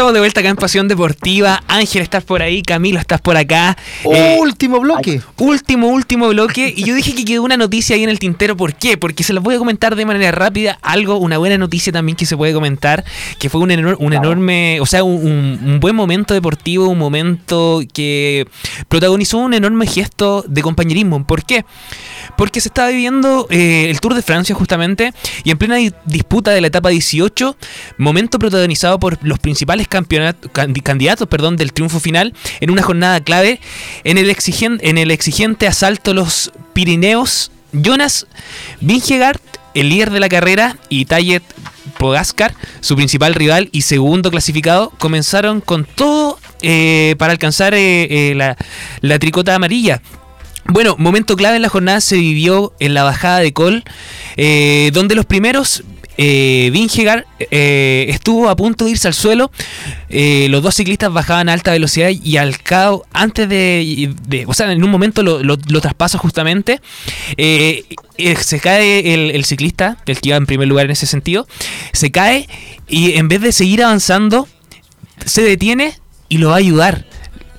[0.00, 1.62] estamos de vuelta acá en Pasión Deportiva.
[1.68, 2.62] Ángel, estás por ahí.
[2.62, 3.76] Camilo, estás por acá.
[4.10, 5.20] Eh, último bloque.
[5.36, 6.72] último, último bloque.
[6.74, 8.56] Y yo dije que quedó una noticia ahí en el tintero.
[8.56, 8.96] ¿Por qué?
[8.96, 10.78] Porque se los voy a comentar de manera rápida.
[10.80, 13.04] Algo, una buena noticia también que se puede comentar.
[13.38, 16.88] Que fue un, un enorme, o sea, un, un, buen momento deportivo.
[16.88, 18.46] Un momento que
[18.88, 21.26] protagonizó un enorme gesto de compañerismo.
[21.26, 21.66] ¿Por qué?
[22.36, 25.12] Porque se estaba viviendo eh, el Tour de Francia justamente.
[25.44, 27.56] Y en plena disputa de la etapa 18.
[27.98, 33.60] Momento protagonizado por los principales candidatos perdón, del triunfo final en una jornada clave
[34.04, 37.50] en el, exigente, en el exigente asalto a los Pirineos.
[37.72, 38.26] Jonas
[38.80, 39.40] Vingegaard,
[39.74, 41.42] el líder de la carrera, y Tayet
[41.98, 48.34] Pogaskar, su principal rival y segundo clasificado, comenzaron con todo eh, para alcanzar eh, eh,
[48.34, 48.56] la,
[49.00, 50.02] la tricota amarilla.
[50.70, 53.84] Bueno, momento clave en la jornada se vivió en la bajada de Col,
[54.36, 55.84] donde los primeros
[56.22, 59.50] eh, Vingegaard eh, estuvo a punto de irse al suelo.
[60.10, 64.70] Eh, los dos ciclistas bajaban a alta velocidad y al cabo, antes de, O sea,
[64.70, 66.82] en un momento lo, traspasa justamente.
[67.38, 67.84] Eh,
[68.38, 71.46] se cae el, el, ciclista, el que iba en primer lugar en ese sentido.
[71.94, 72.48] Se cae
[72.86, 74.46] y en vez de seguir avanzando,
[75.24, 75.94] se detiene
[76.28, 77.06] y lo va a ayudar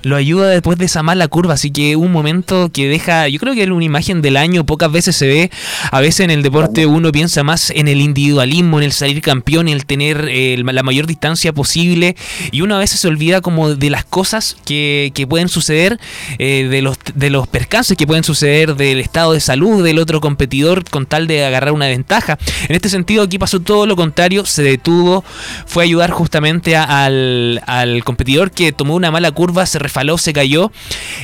[0.04, 1.54] lo ayuda después de esa mala curva.
[1.54, 4.92] Así que un momento que deja, yo creo que es una imagen del año, pocas
[4.92, 5.52] veces se ve.
[5.92, 9.68] A veces en el deporte uno piensa más en el individualismo, en el salir campeón,
[9.68, 12.16] en el tener eh, la mayor distancia posible.
[12.52, 16.00] Y uno a veces se olvida como de las cosas que, que pueden suceder,
[16.40, 20.22] eh, de, los, de los percances que pueden suceder, del estado de salud del otro
[20.22, 22.38] competidor con tal de agarrar una ventaja.
[22.68, 25.24] En este sentido aquí pasó todo lo contrario, se detuvo,
[25.66, 30.34] fue a ayudar justamente al, al competidor que tomó una mala curva, se faló, se
[30.34, 30.72] cayó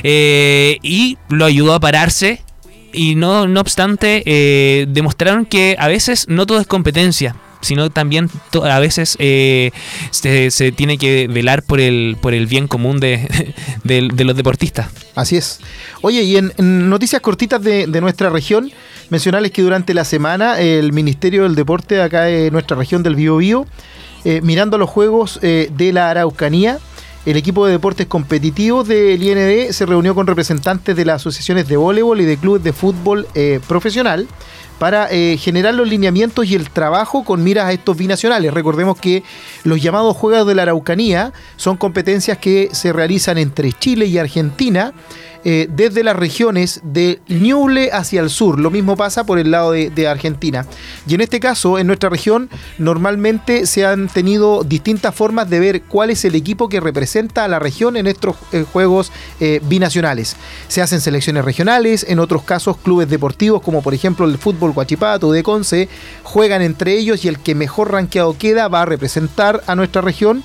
[0.02, 2.42] eh, y lo ayudó a pararse.
[2.92, 8.30] Y no, no obstante, eh, demostraron que a veces no todo es competencia, sino también
[8.62, 9.72] a veces eh,
[10.10, 13.52] se, tiene que velar por el, por el bien común de,
[13.84, 14.88] los deportistas.
[15.14, 15.60] Así es.
[16.00, 18.72] Oye, y en, noticias cortitas de, nuestra región,
[19.10, 23.66] mencionarles que durante la semana el Ministerio del Deporte acá en nuestra región del Biobío,
[24.42, 26.78] mirando los Juegos de la Araucanía,
[27.28, 31.76] el equipo de deportes competitivos del IND se reunió con representantes de las asociaciones de
[31.76, 34.26] voleibol y de clubes de fútbol eh, profesional
[34.78, 38.54] para eh, generar los lineamientos y el trabajo con miras a estos binacionales.
[38.54, 39.24] Recordemos que
[39.62, 44.94] los llamados Juegos de la Araucanía son competencias que se realizan entre Chile y Argentina
[45.44, 48.58] eh, desde las regiones de Ñuble hacia el sur.
[48.58, 50.66] Lo mismo pasa por el lado de, Argentina.
[51.06, 55.82] Y en este caso, en nuestra región, normalmente se han tenido distintas formas de ver
[55.82, 60.36] cuál es el equipo que representa a la región en estos eh, juegos eh, binacionales.
[60.66, 65.30] Se hacen selecciones regionales, en otros casos clubes deportivos, como por ejemplo el fútbol Guachipato
[65.30, 65.88] de Conce,
[66.22, 70.42] juegan entre ellos y el que mejor rankeado queda va a representar a nuestra región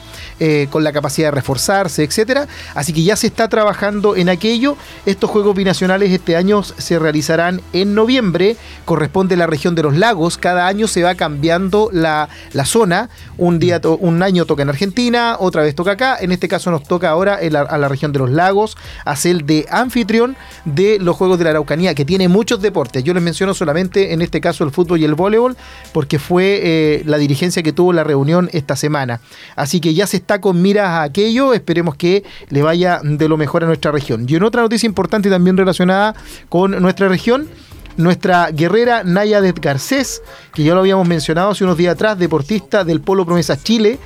[0.72, 2.50] con la capacidad de reforzarse, etcétera.
[2.76, 4.76] Así que ya se está trabajando en aquello
[5.06, 8.56] estos Juegos Binacionales este año se realizarán en noviembre,
[8.86, 12.30] corresponde a la región de los lagos, cada año se va cambiando la,
[12.66, 16.72] zona, un, día un año toca en Argentina, otra vez toca acá, en este caso
[16.72, 21.16] nos toca ahora a la región de los lagos, a ser de anfitrión de los
[21.16, 24.64] Juegos de la Araucanía, que tiene muchos deportes, yo les menciono solamente en este caso
[24.64, 25.56] el fútbol y el voleibol,
[25.92, 29.22] porque fue eh, la dirigencia que tuvo la reunión esta semana,
[29.56, 33.38] así que ya se está con miras a aquello, esperemos que le vaya de lo
[33.38, 34.26] mejor a nuestra región.
[34.28, 36.16] Y en otra noticia importante también relacionada
[36.50, 37.48] con nuestra región.
[37.96, 40.24] Nuestra guerrera Naya de Garcés,
[40.56, 44.00] que ya lo habíamos mencionado hace unos días atrás, deportista del Polo Promesas Chile,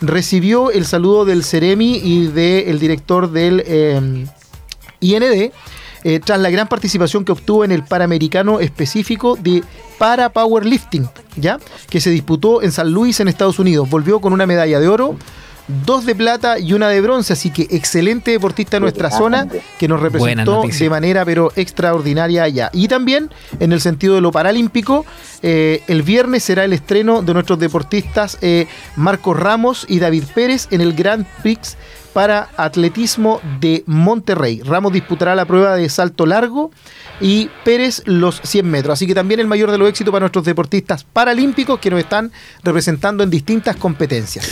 [0.00, 4.26] recibió el saludo del Ceremi y del director del eh,
[5.00, 5.52] IND
[6.06, 9.64] eh, tras la gran participación que obtuvo en el Panamericano específico de
[9.98, 11.58] para powerlifting, ¿ya?
[11.88, 13.88] que se disputó en San Luis, en Estados Unidos.
[13.88, 15.16] Volvió con una medalla de oro
[15.66, 19.48] dos de plata y una de bronce, así que excelente deportista en nuestra zona
[19.78, 22.70] que nos representó de manera pero extraordinaria allá.
[22.72, 25.06] Y también en el sentido de lo paralímpico,
[25.42, 30.68] eh, el viernes será el estreno de nuestros deportistas eh, Marcos Ramos y David Pérez
[30.70, 31.76] en el Grand Prix
[32.14, 34.62] para atletismo de Monterrey.
[34.62, 36.70] Ramos disputará la prueba de salto largo
[37.20, 38.94] y Pérez los 100 metros.
[38.94, 42.32] Así que también el mayor de los éxitos para nuestros deportistas paralímpicos que nos están
[42.62, 44.48] representando en distintas competencias.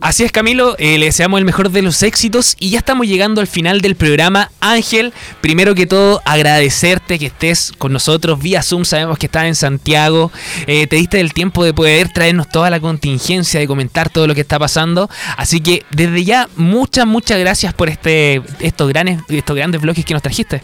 [0.00, 3.40] Así es, Camilo, eh, le deseamos el mejor de los éxitos y ya estamos llegando
[3.40, 4.50] al final del programa.
[4.60, 8.84] Ángel, primero que todo, agradecerte que estés con nosotros vía Zoom.
[8.84, 10.32] Sabemos que estás en Santiago.
[10.66, 14.34] Eh, te diste el tiempo de poder traernos toda la contingencia, de comentar todo lo
[14.34, 15.08] que está pasando.
[15.36, 20.14] Así que desde ya, muchas, muchas gracias por este, estos, grandes, estos grandes bloques que
[20.14, 20.62] nos trajiste.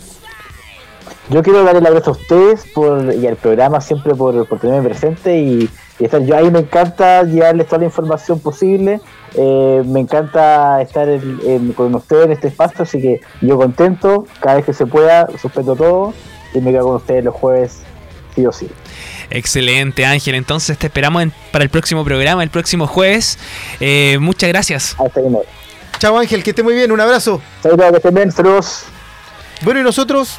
[1.28, 4.88] Yo quiero darle la gracias a ustedes por, y al programa siempre por, por tenerme
[4.88, 5.68] presente y,
[5.98, 9.00] y estar yo ahí me encanta llevarles toda la información posible
[9.34, 11.08] eh, me encanta estar
[11.76, 15.76] con ustedes en este espacio así que yo contento cada vez que se pueda suspendo
[15.76, 16.12] todo
[16.54, 17.82] y me quedo con ustedes los jueves
[18.34, 18.68] sí o sí
[19.30, 20.34] Excelente, Ángel.
[20.34, 23.38] Entonces te esperamos para el próximo programa, el próximo jueves.
[23.80, 24.96] Eh, muchas gracias.
[26.02, 26.90] Chao, Ángel, que esté muy bien.
[26.90, 27.40] Un abrazo.
[27.62, 28.32] Chao, que estén bien.
[28.32, 28.86] Saludos.
[29.60, 30.36] Bueno, y nosotros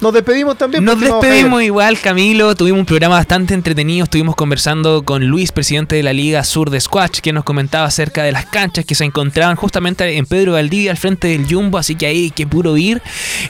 [0.00, 0.84] nos despedimos también.
[0.84, 2.56] Nos despedimos igual, Camilo.
[2.56, 4.02] Tuvimos un programa bastante entretenido.
[4.02, 8.24] Estuvimos conversando con Luis, presidente de la Liga Sur de Squash, que nos comentaba acerca
[8.24, 11.78] de las canchas que se encontraban justamente en Pedro Valdivia, al frente del Jumbo.
[11.78, 13.00] Así que ahí que puro ir.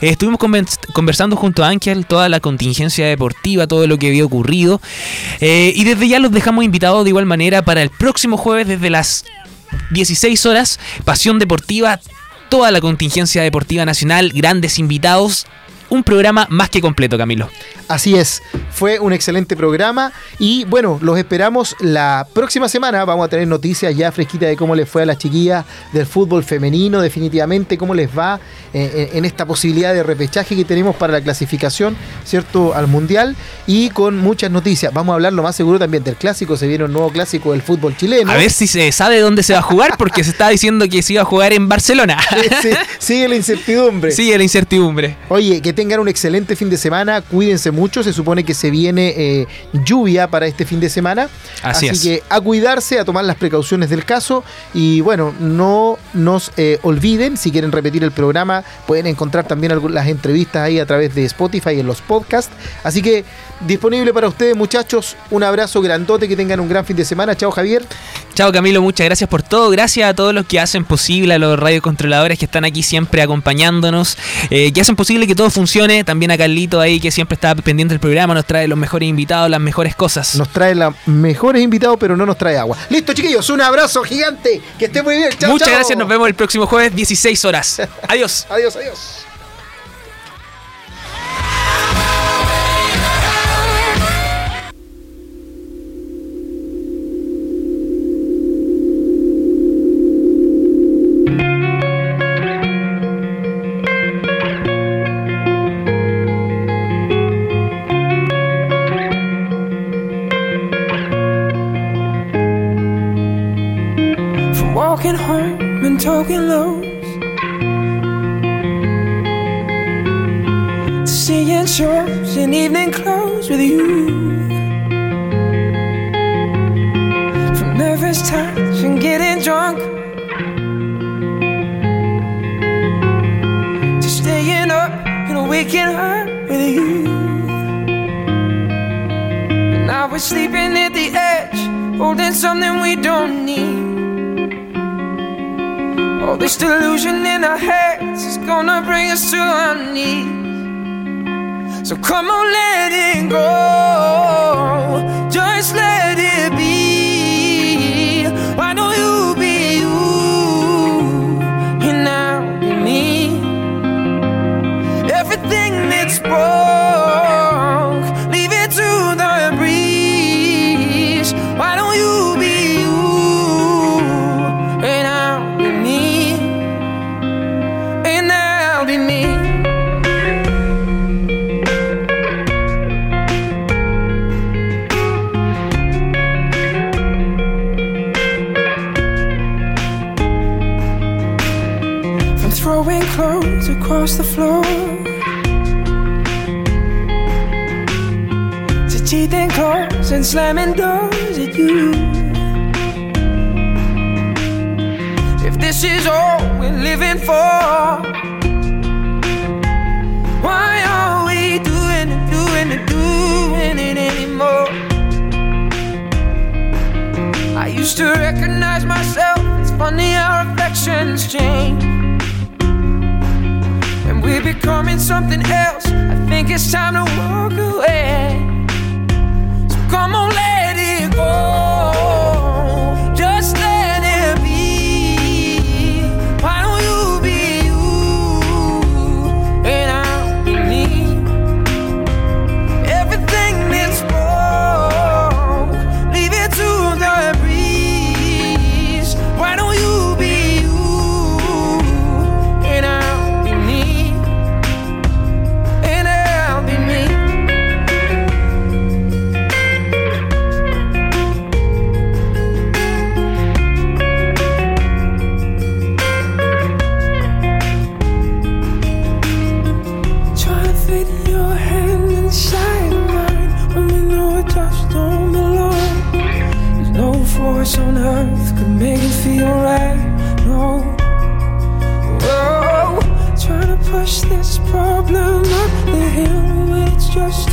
[0.01, 0.39] Eh, estuvimos
[0.93, 4.79] conversando junto a Ángel toda la contingencia deportiva, todo lo que había ocurrido.
[5.39, 8.91] Eh, y desde ya los dejamos invitados de igual manera para el próximo jueves desde
[8.91, 9.25] las
[9.91, 10.79] 16 horas.
[11.05, 11.99] Pasión Deportiva
[12.49, 15.45] toda la contingencia deportiva nacional, grandes invitados
[15.89, 17.49] un programa más que completo, Camilo.
[17.87, 23.05] Así es, fue un excelente programa y bueno, los esperamos la próxima semana.
[23.05, 26.43] Vamos a tener noticias ya fresquitas de cómo les fue a las chiquillas del fútbol
[26.43, 28.39] femenino, definitivamente, cómo les va
[28.73, 33.35] eh, en, esta posibilidad de repechaje que tenemos para la clasificación, ¿cierto?, al Mundial
[33.65, 34.93] y con muchas noticias.
[34.93, 37.61] Vamos a hablar lo más seguro también del clásico, se viene un nuevo clásico del
[37.61, 38.31] fútbol chileno.
[38.31, 41.01] A ver si se sabe dónde se va a jugar, porque se está diciendo que
[41.01, 42.17] se iba a jugar en Barcelona.
[42.61, 44.11] Sí, sigue la incertidumbre.
[44.11, 45.15] Sigue la incertidumbre.
[45.29, 49.13] Oye, que tengan un excelente fin de semana, cuídense mucho, se supone que se viene
[49.15, 49.47] eh,
[49.85, 51.29] lluvia para este fin de semana.
[51.61, 56.79] Así, que a cuidarse, a tomar las precauciones del caso y bueno, no nos eh,
[56.81, 61.25] olviden, si quieren repetir el programa, pueden encontrar también las entrevistas ahí a través de
[61.25, 62.51] Spotify en los podcasts.
[62.83, 63.23] Así que
[63.61, 67.35] disponible para ustedes muchachos, un abrazo grandote, que tengan un gran fin de semana.
[67.35, 67.85] Chao Javier.
[68.35, 69.69] Chao Camilo, muchas gracias por todo.
[69.71, 74.17] Gracias a todos los que hacen posible, a los radiocontroladores que están aquí siempre acompañándonos,
[74.49, 77.93] eh, que hacen posible que todo funcione también a Carlito ahí que siempre está pendiente
[77.93, 80.35] del programa, nos trae los mejores invitados, las mejores cosas.
[80.35, 82.77] Nos trae los mejores invitados, pero no nos trae agua.
[82.89, 84.61] Listo, chiquillos, un abrazo gigante.
[84.77, 85.29] Que esté muy bien.
[85.37, 87.81] Chao, Muchas gracias, nos vemos el próximo jueves, 16 horas.
[88.07, 88.45] Adiós.
[88.49, 89.26] adiós, adiós.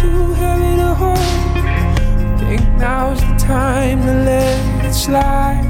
[0.04, 2.38] too heavy to hold.
[2.40, 5.64] Think now's the time to let it slide.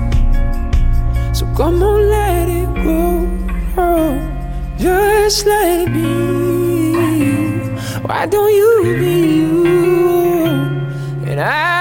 [1.32, 3.02] So come on, let it go.
[3.76, 4.12] Oh,
[4.76, 6.10] just let it be.
[8.06, 8.70] Why don't you
[9.02, 9.64] be you?
[11.30, 11.73] And I.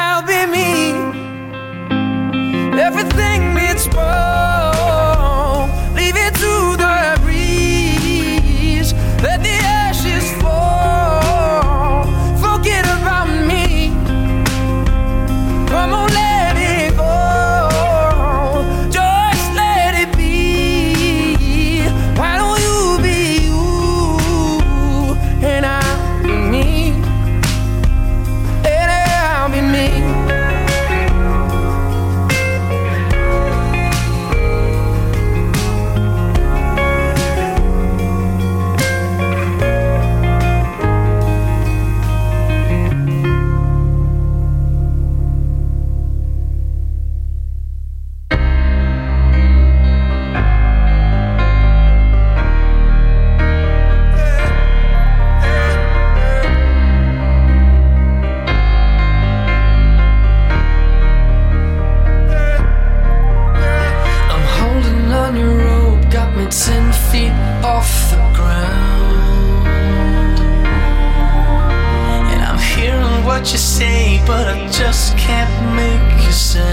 [73.44, 76.64] what you say, but I just can't make you sound.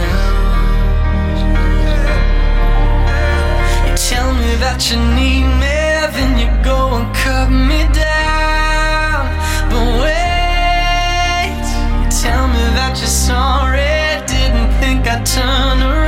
[3.88, 5.80] You tell me that you need me,
[6.14, 9.26] then you go and cut me down.
[9.68, 11.58] But wait,
[12.04, 15.99] you tell me that you're sorry, didn't think I'd turn around.